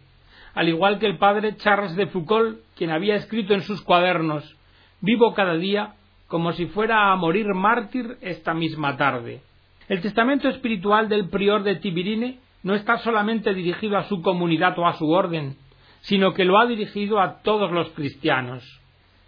al 0.54 0.68
igual 0.68 0.99
que 0.99 1.06
el 1.06 1.18
padre 1.18 1.56
Charles 1.56 1.97
de 1.97 2.06
Foucault, 2.06 2.59
quien 2.76 2.90
había 2.90 3.16
escrito 3.16 3.54
en 3.54 3.62
sus 3.62 3.83
cuadernos 3.83 4.56
Vivo 5.00 5.35
cada 5.35 5.54
día 5.56 5.94
como 6.28 6.52
si 6.52 6.64
fuera 6.66 7.12
a 7.12 7.16
morir 7.16 7.47
mártir 7.52 8.16
esta 8.23 8.54
misma 8.54 8.97
tarde. 8.97 9.42
El 9.88 10.00
testamento 10.00 10.48
espiritual 10.48 11.08
del 11.08 11.28
prior 11.28 11.62
de 11.62 11.76
Tibirine 11.76 12.38
no 12.62 12.74
está 12.74 12.98
solamente 12.98 13.52
dirigido 13.52 13.98
a 13.98 14.04
su 14.04 14.22
comunidad 14.22 14.78
o 14.78 14.86
a 14.86 14.94
su 14.94 15.10
orden, 15.10 15.56
sino 16.00 16.32
que 16.32 16.44
lo 16.44 16.58
ha 16.58 16.66
dirigido 16.66 17.20
a 17.20 17.42
todos 17.42 17.70
los 17.70 17.90
cristianos. 17.90 18.62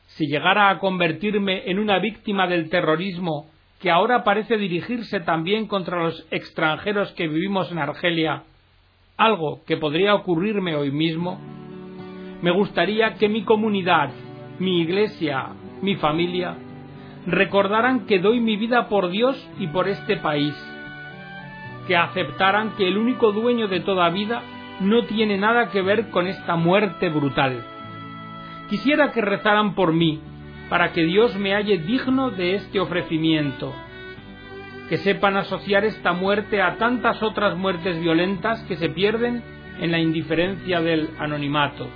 Si 0.07 0.27
llegara 0.27 0.71
a 0.71 0.79
convertirme 0.79 1.71
en 1.71 1.79
una 1.79 1.99
víctima 1.99 2.47
del 2.47 2.71
terrorismo 2.71 3.51
que 3.81 3.91
ahora 3.91 4.25
parece 4.25 4.57
dirigirse 4.57 5.21
también 5.21 5.67
contra 5.67 6.03
los 6.03 6.27
extranjeros 6.31 7.13
que 7.13 7.29
vivimos 7.29 7.71
en 7.71 7.79
Argelia, 7.79 8.45
algo 9.19 9.61
que 9.67 9.77
podría 9.77 10.15
ocurrirme 10.15 10.75
hoy 10.75 10.91
mismo, 10.91 11.39
me 12.41 12.51
gustaría 12.51 13.15
que 13.15 13.29
mi 13.29 13.45
comunidad, 13.45 14.11
mi 14.59 14.81
iglesia, 14.81 15.49
mi 15.83 15.97
familia, 15.97 16.57
recordaran 17.27 18.07
que 18.07 18.21
doy 18.21 18.41
mi 18.41 18.57
vida 18.57 18.89
por 18.89 19.11
Dios 19.11 19.37
y 19.59 19.67
por 19.67 19.89
este 19.89 20.17
país, 20.17 20.55
que 21.87 21.97
aceptaran 21.97 22.73
que 22.77 22.87
el 22.89 22.99
único 22.99 23.33
dueño 23.33 23.69
de 23.69 23.81
toda 23.81 24.09
vida 24.11 24.43
no 24.81 25.05
tiene 25.05 25.37
nada 25.39 25.71
que 25.71 25.83
ver 25.83 26.11
con 26.11 26.27
esta 26.27 26.57
muerte 26.57 27.09
brutal. 27.09 27.65
Quisiera 28.69 29.13
que 29.13 29.21
rezaran 29.21 29.75
por 29.75 29.93
mí, 29.93 30.21
para 30.69 30.93
que 30.93 31.05
Dios 31.05 31.37
me 31.37 31.55
halle 31.55 31.79
digno 31.79 32.31
de 32.31 32.57
este 32.57 32.81
ofrecimiento, 32.81 33.73
que 34.89 34.99
sepan 34.99 35.37
asociar 35.37 35.85
esta 35.85 36.13
muerte 36.13 36.63
a 36.63 36.77
tantas 36.77 37.23
otras 37.23 37.57
muertes 37.57 38.01
violentas 38.01 38.63
que 38.65 38.77
se 38.77 38.89
pierden 38.89 39.43
en 39.81 39.91
la 39.91 39.99
indiferencia 39.99 40.81
del 40.81 41.11
anonimato. 41.19 41.89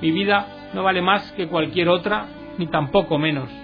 Mi 0.00 0.10
vida 0.10 0.46
no 0.74 0.82
vale 0.82 1.02
más 1.02 1.30
que 1.32 1.46
cualquier 1.46 1.88
otra, 1.88 2.26
ni 2.58 2.66
tampoco 2.66 3.18
menos. 3.18 3.63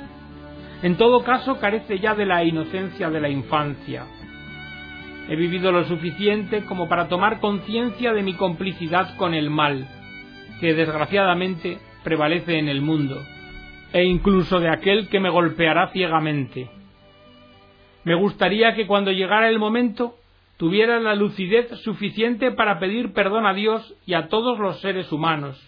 En 0.83 0.97
todo 0.97 1.23
caso, 1.25 1.59
carece 1.59 1.99
ya 1.99 2.15
de 2.15 2.25
la 2.25 2.43
inocencia 2.43 3.11
de 3.11 3.21
la 3.21 3.29
infancia. 3.29 4.07
He 5.29 5.37
vivido 5.37 5.73
lo 5.73 5.85
suficiente 5.85 6.65
como 6.65 6.89
para 6.89 7.09
tomar 7.09 7.39
conciencia 7.39 8.15
de 8.15 8.23
mi 8.23 8.33
complicidad 8.35 9.15
con 9.17 9.35
el 9.35 9.51
mal, 9.51 9.87
que 10.61 10.73
desgraciadamente 10.73 11.79
prevalece 12.03 12.59
en 12.59 12.69
el 12.69 12.81
mundo, 12.81 13.23
e 13.93 14.05
incluso 14.05 14.59
de 14.59 14.71
aquel 14.71 15.09
que 15.09 15.21
me 15.21 15.29
golpeará 15.29 15.89
ciegamente. 15.89 16.71
Me 18.05 18.15
gustaría 18.15 18.75
que 18.75 18.87
cuando 18.87 19.13
llegara 19.13 19.51
el 19.51 19.59
momento 19.59 20.15
tuviera 20.57 20.99
la 20.99 21.15
lucidez 21.15 21.69
suficiente 21.81 22.53
para 22.53 22.79
pedir 22.79 23.13
perdón 23.13 23.47
a 23.47 23.53
Dios 23.53 23.95
y 24.07 24.15
a 24.15 24.29
todos 24.29 24.59
los 24.59 24.81
seres 24.81 25.13
humanos, 25.13 25.63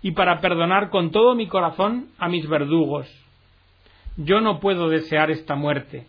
y 0.00 0.12
para 0.12 0.40
perdonar 0.40 0.90
con 0.90 1.10
todo 1.10 1.34
mi 1.34 1.48
corazón 1.48 2.06
a 2.18 2.28
mis 2.28 2.48
verdugos. 2.48 3.23
Yo 4.16 4.40
no 4.40 4.60
puedo 4.60 4.88
desear 4.88 5.30
esta 5.30 5.54
muerte. 5.54 6.06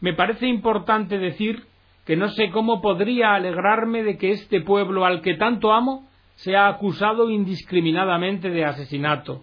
Me 0.00 0.14
parece 0.14 0.46
importante 0.46 1.18
decir 1.18 1.64
que 2.06 2.16
no 2.16 2.28
sé 2.28 2.50
cómo 2.50 2.80
podría 2.80 3.34
alegrarme 3.34 4.02
de 4.02 4.18
que 4.18 4.30
este 4.30 4.60
pueblo 4.60 5.04
al 5.04 5.22
que 5.22 5.34
tanto 5.34 5.72
amo 5.72 6.08
sea 6.36 6.68
acusado 6.68 7.30
indiscriminadamente 7.30 8.50
de 8.50 8.64
asesinato. 8.64 9.42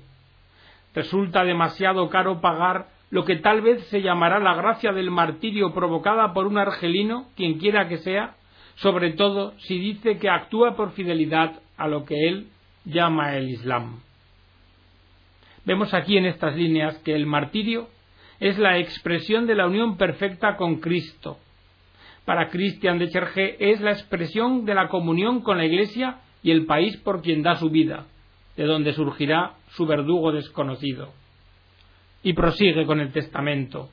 Resulta 0.93 1.43
demasiado 1.43 2.09
caro 2.09 2.41
pagar 2.41 2.87
lo 3.09 3.25
que 3.25 3.37
tal 3.37 3.61
vez 3.61 3.83
se 3.87 4.01
llamará 4.01 4.39
la 4.39 4.55
gracia 4.55 4.93
del 4.93 5.11
martirio 5.11 5.73
provocada 5.73 6.33
por 6.33 6.47
un 6.47 6.57
argelino, 6.57 7.27
quien 7.35 7.59
quiera 7.59 7.87
que 7.87 7.97
sea, 7.97 8.35
sobre 8.75 9.11
todo 9.11 9.53
si 9.59 9.77
dice 9.77 10.17
que 10.17 10.29
actúa 10.29 10.75
por 10.75 10.91
fidelidad 10.91 11.59
a 11.77 11.87
lo 11.87 12.05
que 12.05 12.27
él 12.27 12.47
llama 12.85 13.35
el 13.35 13.49
Islam. 13.49 13.99
Vemos 15.65 15.93
aquí 15.93 16.17
en 16.17 16.25
estas 16.25 16.55
líneas 16.55 16.97
que 16.99 17.13
el 17.13 17.25
martirio 17.25 17.87
es 18.39 18.57
la 18.57 18.79
expresión 18.79 19.45
de 19.45 19.55
la 19.55 19.67
unión 19.67 19.97
perfecta 19.97 20.57
con 20.57 20.79
Cristo. 20.79 21.37
Para 22.25 22.49
Cristian 22.49 22.97
de 22.97 23.09
Chergé 23.09 23.71
es 23.71 23.81
la 23.81 23.91
expresión 23.91 24.65
de 24.65 24.73
la 24.73 24.87
comunión 24.87 25.41
con 25.41 25.57
la 25.57 25.65
Iglesia 25.65 26.17
y 26.41 26.51
el 26.51 26.65
país 26.65 26.97
por 26.97 27.21
quien 27.21 27.43
da 27.43 27.55
su 27.55 27.69
vida, 27.69 28.05
de 28.57 28.65
donde 28.65 28.93
surgirá 28.93 29.53
su 29.69 29.85
verdugo 29.85 30.31
desconocido. 30.31 31.13
Y 32.23 32.33
prosigue 32.33 32.85
con 32.85 32.99
el 32.99 33.11
testamento. 33.11 33.89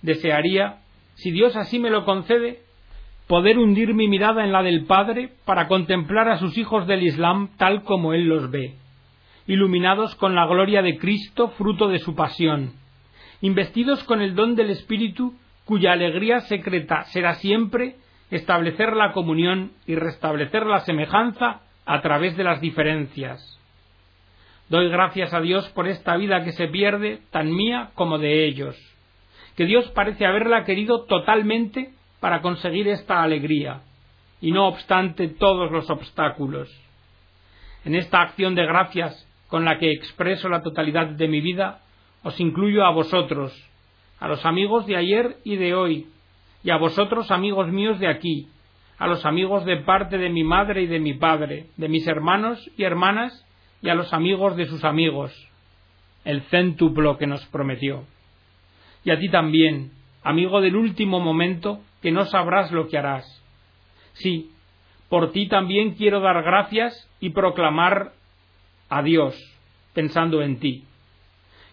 Desearía, 0.00 0.80
si 1.14 1.30
Dios 1.30 1.54
así 1.56 1.78
me 1.78 1.90
lo 1.90 2.04
concede, 2.04 2.60
poder 3.26 3.58
hundir 3.58 3.94
mi 3.94 4.08
mirada 4.08 4.44
en 4.44 4.52
la 4.52 4.62
del 4.62 4.84
Padre 4.86 5.30
para 5.44 5.68
contemplar 5.68 6.28
a 6.28 6.38
sus 6.38 6.56
hijos 6.56 6.86
del 6.86 7.02
Islam 7.02 7.50
tal 7.56 7.82
como 7.82 8.14
Él 8.14 8.24
los 8.24 8.50
ve, 8.50 8.74
iluminados 9.46 10.14
con 10.16 10.34
la 10.34 10.46
gloria 10.46 10.82
de 10.82 10.98
Cristo, 10.98 11.48
fruto 11.50 11.88
de 11.88 11.98
su 11.98 12.14
pasión, 12.14 12.72
investidos 13.40 14.04
con 14.04 14.20
el 14.20 14.34
don 14.34 14.54
del 14.54 14.70
Espíritu, 14.70 15.34
cuya 15.64 15.92
alegría 15.92 16.40
secreta 16.40 17.04
será 17.04 17.34
siempre 17.34 17.96
establecer 18.30 18.94
la 18.94 19.12
comunión 19.12 19.72
y 19.86 19.94
restablecer 19.94 20.66
la 20.66 20.80
semejanza 20.80 21.60
a 21.84 22.00
través 22.00 22.36
de 22.36 22.44
las 22.44 22.60
diferencias. 22.60 23.58
Doy 24.68 24.88
gracias 24.88 25.34
a 25.34 25.40
Dios 25.40 25.68
por 25.70 25.86
esta 25.88 26.16
vida 26.16 26.44
que 26.44 26.52
se 26.52 26.68
pierde, 26.68 27.20
tan 27.30 27.54
mía 27.54 27.90
como 27.94 28.18
de 28.18 28.46
ellos, 28.46 28.76
que 29.56 29.66
Dios 29.66 29.90
parece 29.90 30.24
haberla 30.24 30.64
querido 30.64 31.04
totalmente 31.04 31.92
para 32.20 32.40
conseguir 32.40 32.88
esta 32.88 33.22
alegría, 33.22 33.82
y 34.40 34.52
no 34.52 34.66
obstante 34.68 35.28
todos 35.28 35.70
los 35.70 35.90
obstáculos. 35.90 36.70
En 37.84 37.94
esta 37.94 38.22
acción 38.22 38.54
de 38.54 38.64
gracias 38.64 39.28
con 39.52 39.66
la 39.66 39.78
que 39.78 39.92
expreso 39.92 40.48
la 40.48 40.62
totalidad 40.62 41.08
de 41.08 41.28
mi 41.28 41.42
vida, 41.42 41.80
os 42.22 42.40
incluyo 42.40 42.86
a 42.86 42.90
vosotros, 42.90 43.52
a 44.18 44.26
los 44.26 44.46
amigos 44.46 44.86
de 44.86 44.96
ayer 44.96 45.36
y 45.44 45.56
de 45.56 45.74
hoy, 45.74 46.06
y 46.64 46.70
a 46.70 46.78
vosotros 46.78 47.30
amigos 47.30 47.68
míos 47.68 48.00
de 48.00 48.08
aquí, 48.08 48.48
a 48.96 49.06
los 49.06 49.26
amigos 49.26 49.66
de 49.66 49.76
parte 49.76 50.16
de 50.16 50.30
mi 50.30 50.42
madre 50.42 50.84
y 50.84 50.86
de 50.86 51.00
mi 51.00 51.12
padre, 51.12 51.66
de 51.76 51.90
mis 51.90 52.08
hermanos 52.08 52.66
y 52.78 52.84
hermanas, 52.84 53.46
y 53.82 53.90
a 53.90 53.94
los 53.94 54.14
amigos 54.14 54.56
de 54.56 54.64
sus 54.64 54.84
amigos, 54.84 55.30
el 56.24 56.40
céntuplo 56.44 57.18
que 57.18 57.26
nos 57.26 57.44
prometió. 57.48 58.04
Y 59.04 59.10
a 59.10 59.18
ti 59.18 59.28
también, 59.28 59.90
amigo 60.22 60.62
del 60.62 60.76
último 60.76 61.20
momento, 61.20 61.80
que 62.00 62.10
no 62.10 62.24
sabrás 62.24 62.72
lo 62.72 62.88
que 62.88 62.96
harás. 62.96 63.26
Sí, 64.14 64.50
por 65.10 65.30
ti 65.32 65.46
también 65.46 65.92
quiero 65.92 66.20
dar 66.20 66.42
gracias 66.42 67.06
y 67.20 67.28
proclamar 67.28 68.12
a 68.92 69.02
Dios, 69.02 69.34
pensando 69.94 70.42
en 70.42 70.58
ti. 70.58 70.84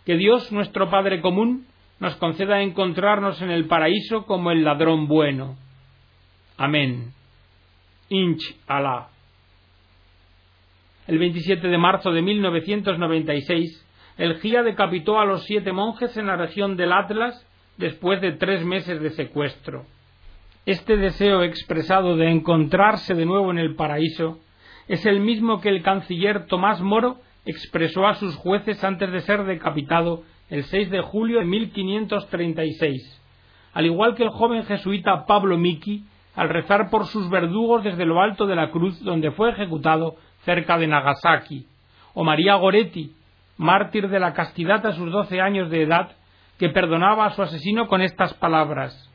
Que 0.05 0.15
Dios, 0.15 0.53
nuestro 0.53 0.89
Padre 0.89 1.19
común, 1.19 1.65
nos 1.99 2.15
conceda 2.15 2.61
encontrarnos 2.61 3.41
en 3.41 3.51
el 3.51 3.67
paraíso 3.67 4.25
como 4.25 4.51
el 4.51 4.63
ladrón 4.63 5.09
bueno. 5.09 5.57
Amén. 6.55 7.11
Inch 8.07 8.41
Alá. 8.67 9.09
El 11.07 11.19
27 11.19 11.67
de 11.67 11.77
marzo 11.77 12.13
de 12.13 12.21
1996, 12.21 13.85
el 14.17 14.39
GIA 14.39 14.63
decapitó 14.63 15.19
a 15.19 15.25
los 15.25 15.43
siete 15.43 15.73
monjes 15.73 16.15
en 16.15 16.27
la 16.27 16.37
región 16.37 16.77
del 16.77 16.93
Atlas 16.93 17.45
después 17.75 18.21
de 18.21 18.31
tres 18.31 18.63
meses 18.63 19.01
de 19.01 19.09
secuestro. 19.09 19.85
Este 20.65 20.95
deseo 20.95 21.43
expresado 21.43 22.15
de 22.15 22.29
encontrarse 22.29 23.13
de 23.13 23.25
nuevo 23.25 23.51
en 23.51 23.57
el 23.57 23.75
paraíso 23.75 24.39
es 24.89 25.05
el 25.05 25.19
mismo 25.19 25.61
que 25.61 25.69
el 25.69 25.83
canciller 25.83 26.47
Tomás 26.47 26.81
Moro 26.81 27.17
expresó 27.45 28.07
a 28.07 28.15
sus 28.15 28.35
jueces 28.35 28.83
antes 28.83 29.11
de 29.11 29.21
ser 29.21 29.43
decapitado 29.43 30.23
el 30.49 30.63
6 30.63 30.89
de 30.89 31.01
julio 31.01 31.39
de 31.39 31.45
1536, 31.45 33.21
al 33.73 33.85
igual 33.85 34.15
que 34.15 34.23
el 34.23 34.29
joven 34.29 34.65
jesuita 34.65 35.27
Pablo 35.27 35.59
Miki 35.59 36.03
al 36.35 36.49
rezar 36.49 36.89
por 36.89 37.05
sus 37.05 37.29
verdugos 37.29 37.83
desde 37.83 38.05
lo 38.05 38.19
alto 38.19 38.47
de 38.47 38.55
la 38.55 38.71
cruz 38.71 38.99
donde 39.03 39.29
fue 39.29 39.51
ejecutado 39.51 40.15
cerca 40.43 40.79
de 40.79 40.87
Nagasaki, 40.87 41.67
o 42.15 42.23
María 42.23 42.55
Goretti, 42.55 43.13
mártir 43.57 44.09
de 44.09 44.19
la 44.19 44.33
castidad 44.33 44.83
a 44.87 44.93
sus 44.93 45.11
doce 45.11 45.39
años 45.39 45.69
de 45.69 45.83
edad, 45.83 46.15
que 46.57 46.69
perdonaba 46.69 47.27
a 47.27 47.31
su 47.31 47.43
asesino 47.43 47.87
con 47.87 48.01
estas 48.01 48.33
palabras. 48.33 49.07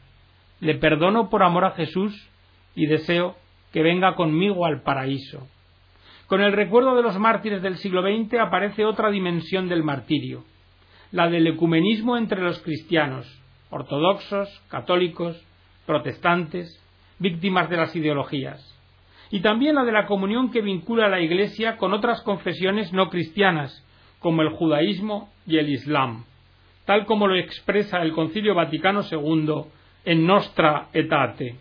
Le 0.61 0.77
perdono 0.77 1.29
por 1.31 1.43
amor 1.43 1.65
a 1.65 1.73
Jesús 1.73 2.31
y 2.77 2.87
deseo 2.87 3.35
que 3.73 3.83
venga 3.83 4.15
conmigo 4.15 4.67
al 4.67 4.83
paraíso. 4.83 5.49
Con 6.27 6.41
el 6.41 6.53
recuerdo 6.53 6.97
de 6.97 7.03
los 7.03 7.19
mártires 7.19 7.63
del 7.63 7.77
siglo 7.77 8.03
XX 8.03 8.39
aparece 8.41 8.85
otra 8.85 9.11
dimensión 9.11 9.69
del 9.69 9.83
martirio, 9.83 10.45
la 11.13 11.29
del 11.29 11.47
ecumenismo 11.47 12.17
entre 12.17 12.41
los 12.41 12.61
cristianos, 12.61 13.27
ortodoxos, 13.71 14.49
católicos, 14.69 15.45
protestantes, 15.87 16.81
víctimas 17.19 17.69
de 17.69 17.77
las 17.77 17.95
ideologías, 17.95 18.75
y 19.31 19.41
también 19.41 19.75
la 19.75 19.85
de 19.85 19.93
la 19.93 20.07
comunión 20.07 20.51
que 20.51 20.63
vincula 20.63 21.07
a 21.07 21.11
la 21.11 21.21
Iglesia 21.21 21.77
con 21.77 21.93
otras 21.93 22.23
confesiones 22.23 22.93
no 22.93 23.11
cristianas, 23.11 23.85
como 24.19 24.43
el 24.43 24.51
judaísmo 24.51 25.29
y 25.47 25.59
el 25.59 25.69
islam, 25.69 26.25
tal 26.87 27.05
como 27.05 27.27
lo 27.27 27.37
expresa 27.37 28.01
el 28.01 28.13
Concilio 28.13 28.55
Vaticano 28.55 29.03
II 29.11 29.65
en 30.05 30.27
Nostra 30.27 30.89
Etate. 30.93 31.57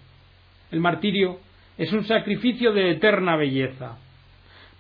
El 0.72 0.80
martirio 0.80 1.40
es 1.78 1.92
un 1.92 2.06
sacrificio 2.06 2.72
de 2.72 2.92
eterna 2.92 3.36
belleza. 3.36 3.98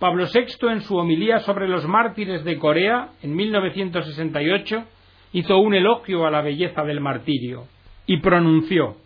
Pablo 0.04 0.26
VI, 0.26 0.68
en 0.70 0.82
su 0.82 0.98
homilía 0.98 1.40
sobre 1.40 1.70
los 1.70 1.88
mártires 1.88 2.44
de 2.44 2.58
Corea, 2.58 3.12
en 3.22 3.34
1968, 3.34 4.84
hizo 5.32 5.58
un 5.60 5.74
elogio 5.74 6.28
a 6.28 6.30
la 6.30 6.42
belleza 6.42 6.84
del 6.84 7.00
martirio 7.00 7.68
y 8.06 8.18
pronunció 8.18 8.98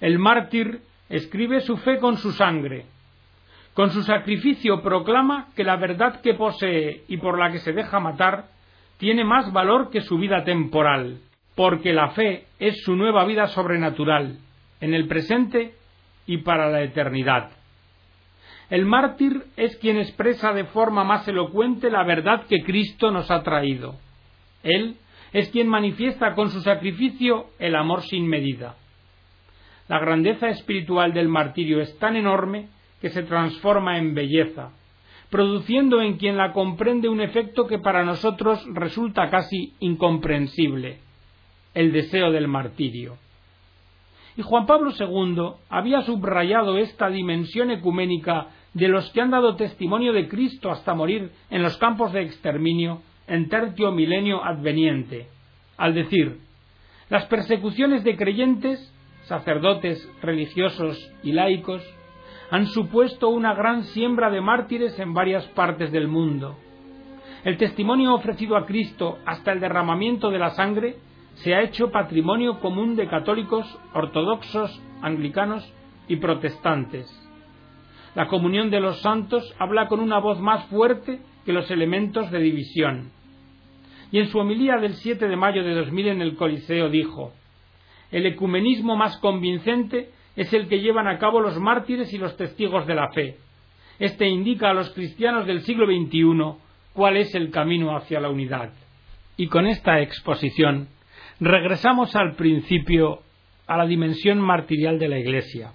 El 0.00 0.18
mártir 0.18 0.80
escribe 1.10 1.60
su 1.60 1.76
fe 1.76 1.98
con 1.98 2.16
su 2.16 2.32
sangre. 2.32 2.86
Con 3.74 3.90
su 3.90 4.02
sacrificio 4.02 4.80
proclama 4.80 5.48
que 5.54 5.62
la 5.62 5.76
verdad 5.76 6.22
que 6.22 6.32
posee 6.32 7.02
y 7.06 7.18
por 7.18 7.38
la 7.38 7.52
que 7.52 7.58
se 7.58 7.74
deja 7.74 8.00
matar 8.00 8.46
tiene 8.96 9.24
más 9.24 9.52
valor 9.52 9.90
que 9.90 10.00
su 10.00 10.16
vida 10.16 10.42
temporal, 10.42 11.18
porque 11.54 11.92
la 11.92 12.12
fe 12.12 12.46
es 12.58 12.82
su 12.82 12.96
nueva 12.96 13.26
vida 13.26 13.48
sobrenatural, 13.48 14.38
en 14.80 14.94
el 14.94 15.06
presente 15.06 15.74
y 16.24 16.38
para 16.38 16.70
la 16.70 16.80
eternidad. 16.80 17.50
El 18.74 18.86
mártir 18.86 19.44
es 19.56 19.76
quien 19.76 19.98
expresa 19.98 20.52
de 20.52 20.64
forma 20.64 21.04
más 21.04 21.28
elocuente 21.28 21.92
la 21.92 22.02
verdad 22.02 22.44
que 22.48 22.64
Cristo 22.64 23.12
nos 23.12 23.30
ha 23.30 23.44
traído. 23.44 23.94
Él 24.64 24.96
es 25.32 25.48
quien 25.50 25.68
manifiesta 25.68 26.34
con 26.34 26.50
su 26.50 26.60
sacrificio 26.60 27.50
el 27.60 27.76
amor 27.76 28.02
sin 28.02 28.26
medida. 28.26 28.74
La 29.86 30.00
grandeza 30.00 30.48
espiritual 30.48 31.12
del 31.12 31.28
martirio 31.28 31.80
es 31.80 31.96
tan 32.00 32.16
enorme 32.16 32.66
que 33.00 33.10
se 33.10 33.22
transforma 33.22 33.96
en 33.96 34.12
belleza, 34.12 34.72
produciendo 35.30 36.02
en 36.02 36.16
quien 36.16 36.36
la 36.36 36.50
comprende 36.50 37.08
un 37.08 37.20
efecto 37.20 37.68
que 37.68 37.78
para 37.78 38.02
nosotros 38.02 38.60
resulta 38.72 39.30
casi 39.30 39.74
incomprensible, 39.78 40.98
el 41.74 41.92
deseo 41.92 42.32
del 42.32 42.48
martirio. 42.48 43.18
Y 44.36 44.42
Juan 44.42 44.66
Pablo 44.66 44.90
II 44.98 45.60
había 45.68 46.02
subrayado 46.02 46.76
esta 46.76 47.08
dimensión 47.08 47.70
ecuménica 47.70 48.48
de 48.74 48.88
los 48.88 49.10
que 49.12 49.20
han 49.20 49.30
dado 49.30 49.56
testimonio 49.56 50.12
de 50.12 50.28
Cristo 50.28 50.70
hasta 50.70 50.94
morir 50.94 51.30
en 51.50 51.62
los 51.62 51.76
campos 51.78 52.12
de 52.12 52.22
exterminio 52.22 53.02
en 53.26 53.48
tercio 53.48 53.92
milenio 53.92 54.44
adveniente, 54.44 55.28
al 55.76 55.94
decir, 55.94 56.40
las 57.08 57.26
persecuciones 57.26 58.04
de 58.04 58.16
creyentes, 58.16 58.92
sacerdotes, 59.24 60.08
religiosos 60.20 61.10
y 61.22 61.32
laicos 61.32 61.82
han 62.50 62.66
supuesto 62.66 63.28
una 63.28 63.54
gran 63.54 63.84
siembra 63.84 64.30
de 64.30 64.40
mártires 64.40 64.98
en 64.98 65.14
varias 65.14 65.46
partes 65.48 65.90
del 65.92 66.08
mundo. 66.08 66.56
El 67.44 67.56
testimonio 67.56 68.14
ofrecido 68.14 68.56
a 68.56 68.66
Cristo 68.66 69.18
hasta 69.26 69.52
el 69.52 69.60
derramamiento 69.60 70.30
de 70.30 70.38
la 70.38 70.50
sangre 70.50 70.96
se 71.36 71.54
ha 71.54 71.62
hecho 71.62 71.90
patrimonio 71.90 72.60
común 72.60 72.96
de 72.96 73.08
católicos, 73.08 73.66
ortodoxos, 73.92 74.80
anglicanos 75.02 75.70
y 76.08 76.16
protestantes. 76.16 77.23
La 78.14 78.28
comunión 78.28 78.70
de 78.70 78.80
los 78.80 79.00
santos 79.00 79.54
habla 79.58 79.88
con 79.88 80.00
una 80.00 80.18
voz 80.18 80.40
más 80.40 80.66
fuerte 80.66 81.20
que 81.44 81.52
los 81.52 81.70
elementos 81.70 82.30
de 82.30 82.38
división. 82.38 83.10
Y 84.12 84.20
en 84.20 84.28
su 84.28 84.38
homilía 84.38 84.76
del 84.76 84.94
7 84.94 85.26
de 85.26 85.36
mayo 85.36 85.64
de 85.64 85.74
2000 85.74 86.08
en 86.08 86.22
el 86.22 86.36
Coliseo 86.36 86.88
dijo, 86.88 87.32
el 88.12 88.26
ecumenismo 88.26 88.96
más 88.96 89.16
convincente 89.18 90.10
es 90.36 90.52
el 90.52 90.68
que 90.68 90.80
llevan 90.80 91.08
a 91.08 91.18
cabo 91.18 91.40
los 91.40 91.58
mártires 91.58 92.12
y 92.12 92.18
los 92.18 92.36
testigos 92.36 92.86
de 92.86 92.94
la 92.94 93.10
fe. 93.12 93.38
Este 93.98 94.28
indica 94.28 94.70
a 94.70 94.74
los 94.74 94.90
cristianos 94.90 95.46
del 95.46 95.62
siglo 95.62 95.86
XXI 95.86 96.60
cuál 96.92 97.16
es 97.16 97.34
el 97.34 97.50
camino 97.50 97.96
hacia 97.96 98.20
la 98.20 98.30
unidad. 98.30 98.72
Y 99.36 99.48
con 99.48 99.66
esta 99.66 100.00
exposición 100.00 100.88
regresamos 101.40 102.14
al 102.14 102.36
principio, 102.36 103.22
a 103.66 103.76
la 103.76 103.86
dimensión 103.86 104.38
martirial 104.38 104.98
de 104.98 105.08
la 105.08 105.18
Iglesia. 105.18 105.72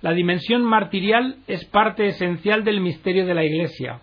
La 0.00 0.12
dimensión 0.12 0.62
martirial 0.62 1.36
es 1.48 1.64
parte 1.64 2.06
esencial 2.06 2.62
del 2.62 2.80
misterio 2.80 3.26
de 3.26 3.34
la 3.34 3.44
Iglesia, 3.44 4.00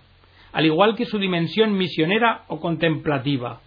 al 0.51 0.65
igual 0.65 0.95
que 0.95 1.05
su 1.05 1.19
dimensión 1.19 1.77
misionera 1.77 2.43
o 2.47 2.59
contemplativa. 2.59 3.61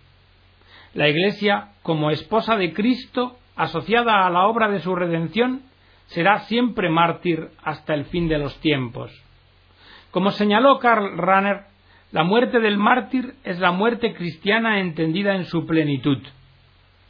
La 0.94 1.08
Iglesia, 1.08 1.68
como 1.82 2.10
esposa 2.10 2.56
de 2.56 2.72
Cristo, 2.72 3.36
asociada 3.56 4.26
a 4.26 4.30
la 4.30 4.46
obra 4.46 4.68
de 4.68 4.80
su 4.80 4.94
redención, 4.94 5.62
será 6.06 6.40
siempre 6.40 6.90
mártir 6.90 7.48
hasta 7.62 7.94
el 7.94 8.04
fin 8.06 8.28
de 8.28 8.38
los 8.38 8.58
tiempos. 8.60 9.10
Como 10.10 10.30
señaló 10.30 10.78
Karl 10.78 11.16
Rahner, 11.16 11.64
la 12.12 12.24
muerte 12.24 12.60
del 12.60 12.78
mártir 12.78 13.34
es 13.44 13.58
la 13.58 13.70
muerte 13.70 14.14
cristiana 14.14 14.80
entendida 14.80 15.34
en 15.34 15.44
su 15.44 15.66
plenitud. 15.66 16.18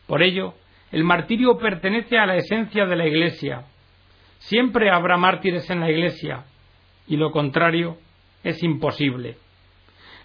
Por 0.06 0.22
ello, 0.22 0.54
el 0.90 1.04
martirio 1.04 1.58
pertenece 1.58 2.18
a 2.18 2.26
la 2.26 2.36
esencia 2.36 2.86
de 2.86 2.96
la 2.96 3.06
Iglesia. 3.06 3.64
Siempre 4.38 4.90
habrá 4.90 5.16
mártires 5.16 5.68
en 5.70 5.80
la 5.80 5.90
Iglesia, 5.90 6.44
y 7.06 7.16
lo 7.16 7.30
contrario 7.30 7.98
es 8.44 8.62
imposible. 8.62 9.36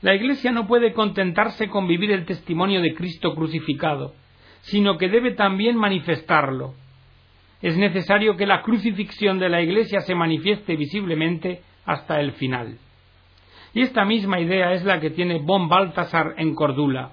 La 0.02 0.14
Iglesia 0.14 0.52
no 0.52 0.68
puede 0.68 0.94
contentarse 0.94 1.70
con 1.70 1.88
vivir 1.88 2.12
el 2.12 2.26
testimonio 2.26 2.82
de 2.82 2.94
Cristo 2.94 3.34
crucificado, 3.34 4.14
sino 4.62 4.98
que 4.98 5.10
debe 5.10 5.32
también 5.32 5.78
manifestarlo. 5.78 6.74
Es 7.62 7.78
necesario 7.78 8.36
que 8.36 8.46
la 8.46 8.62
crucifixión 8.62 9.40
de 9.40 9.50
la 9.50 9.62
Iglesia 9.62 10.02
se 10.02 10.16
manifieste 10.16 10.76
visiblemente 10.76 11.62
hasta 11.86 12.20
el 12.20 12.34
final. 12.34 12.78
Y 13.74 13.82
esta 13.82 14.06
misma 14.06 14.40
idea 14.40 14.74
es 14.74 14.84
la 14.84 15.00
que 15.00 15.10
tiene 15.10 15.40
von 15.40 15.70
Baltasar 15.70 16.36
en 16.38 16.54
Cordula. 16.54 17.12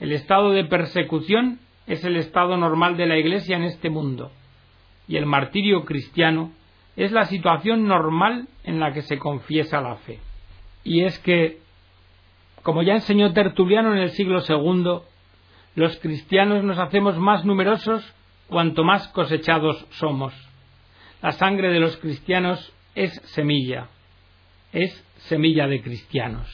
El 0.00 0.12
estado 0.12 0.50
de 0.50 0.64
persecución 0.64 1.58
es 1.86 2.04
el 2.04 2.16
estado 2.16 2.56
normal 2.56 2.96
de 2.96 3.06
la 3.06 3.16
Iglesia 3.16 3.56
en 3.56 3.64
este 3.64 3.90
mundo, 3.90 4.30
y 5.08 5.16
el 5.16 5.26
martirio 5.26 5.84
cristiano 5.84 6.52
es 6.96 7.12
la 7.12 7.24
situación 7.24 7.86
normal 7.86 8.48
en 8.62 8.80
la 8.80 8.92
que 8.92 9.02
se 9.02 9.18
confiesa 9.18 9.80
la 9.80 9.96
fe. 9.96 10.20
Y 10.84 11.04
es 11.04 11.18
que, 11.18 11.58
como 12.62 12.82
ya 12.82 12.94
enseñó 12.94 13.32
Tertuliano 13.32 13.92
en 13.92 13.98
el 13.98 14.10
siglo 14.10 14.42
II, 14.46 15.00
los 15.74 15.98
cristianos 15.98 16.62
nos 16.62 16.78
hacemos 16.78 17.18
más 17.18 17.44
numerosos 17.44 18.14
cuanto 18.48 18.84
más 18.84 19.08
cosechados 19.08 19.86
somos. 19.90 20.32
La 21.20 21.32
sangre 21.32 21.70
de 21.70 21.80
los 21.80 21.96
cristianos 21.96 22.72
es 22.94 23.12
semilla, 23.24 23.88
es 24.72 25.04
semilla 25.16 25.66
de 25.66 25.82
cristianos. 25.82 26.48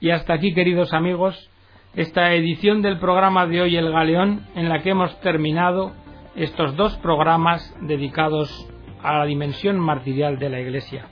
Y 0.00 0.10
hasta 0.10 0.34
aquí, 0.34 0.52
queridos 0.52 0.92
amigos, 0.92 1.50
esta 1.94 2.34
edición 2.34 2.82
del 2.82 2.98
programa 2.98 3.46
de 3.46 3.62
hoy 3.62 3.76
El 3.76 3.90
Galeón 3.90 4.46
en 4.54 4.68
la 4.68 4.80
que 4.80 4.90
hemos 4.90 5.18
terminado 5.20 5.94
estos 6.38 6.76
dos 6.76 6.96
programas 6.98 7.74
dedicados 7.80 8.68
a 9.02 9.18
la 9.18 9.24
dimensión 9.24 9.78
martirial 9.78 10.38
de 10.38 10.48
la 10.48 10.60
Iglesia. 10.60 11.06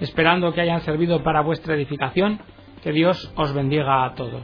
Esperando 0.00 0.52
que 0.52 0.60
hayan 0.60 0.80
servido 0.80 1.22
para 1.22 1.42
vuestra 1.42 1.74
edificación, 1.74 2.40
que 2.82 2.92
Dios 2.92 3.32
os 3.36 3.54
bendiga 3.54 4.04
a 4.04 4.14
todos. 4.14 4.42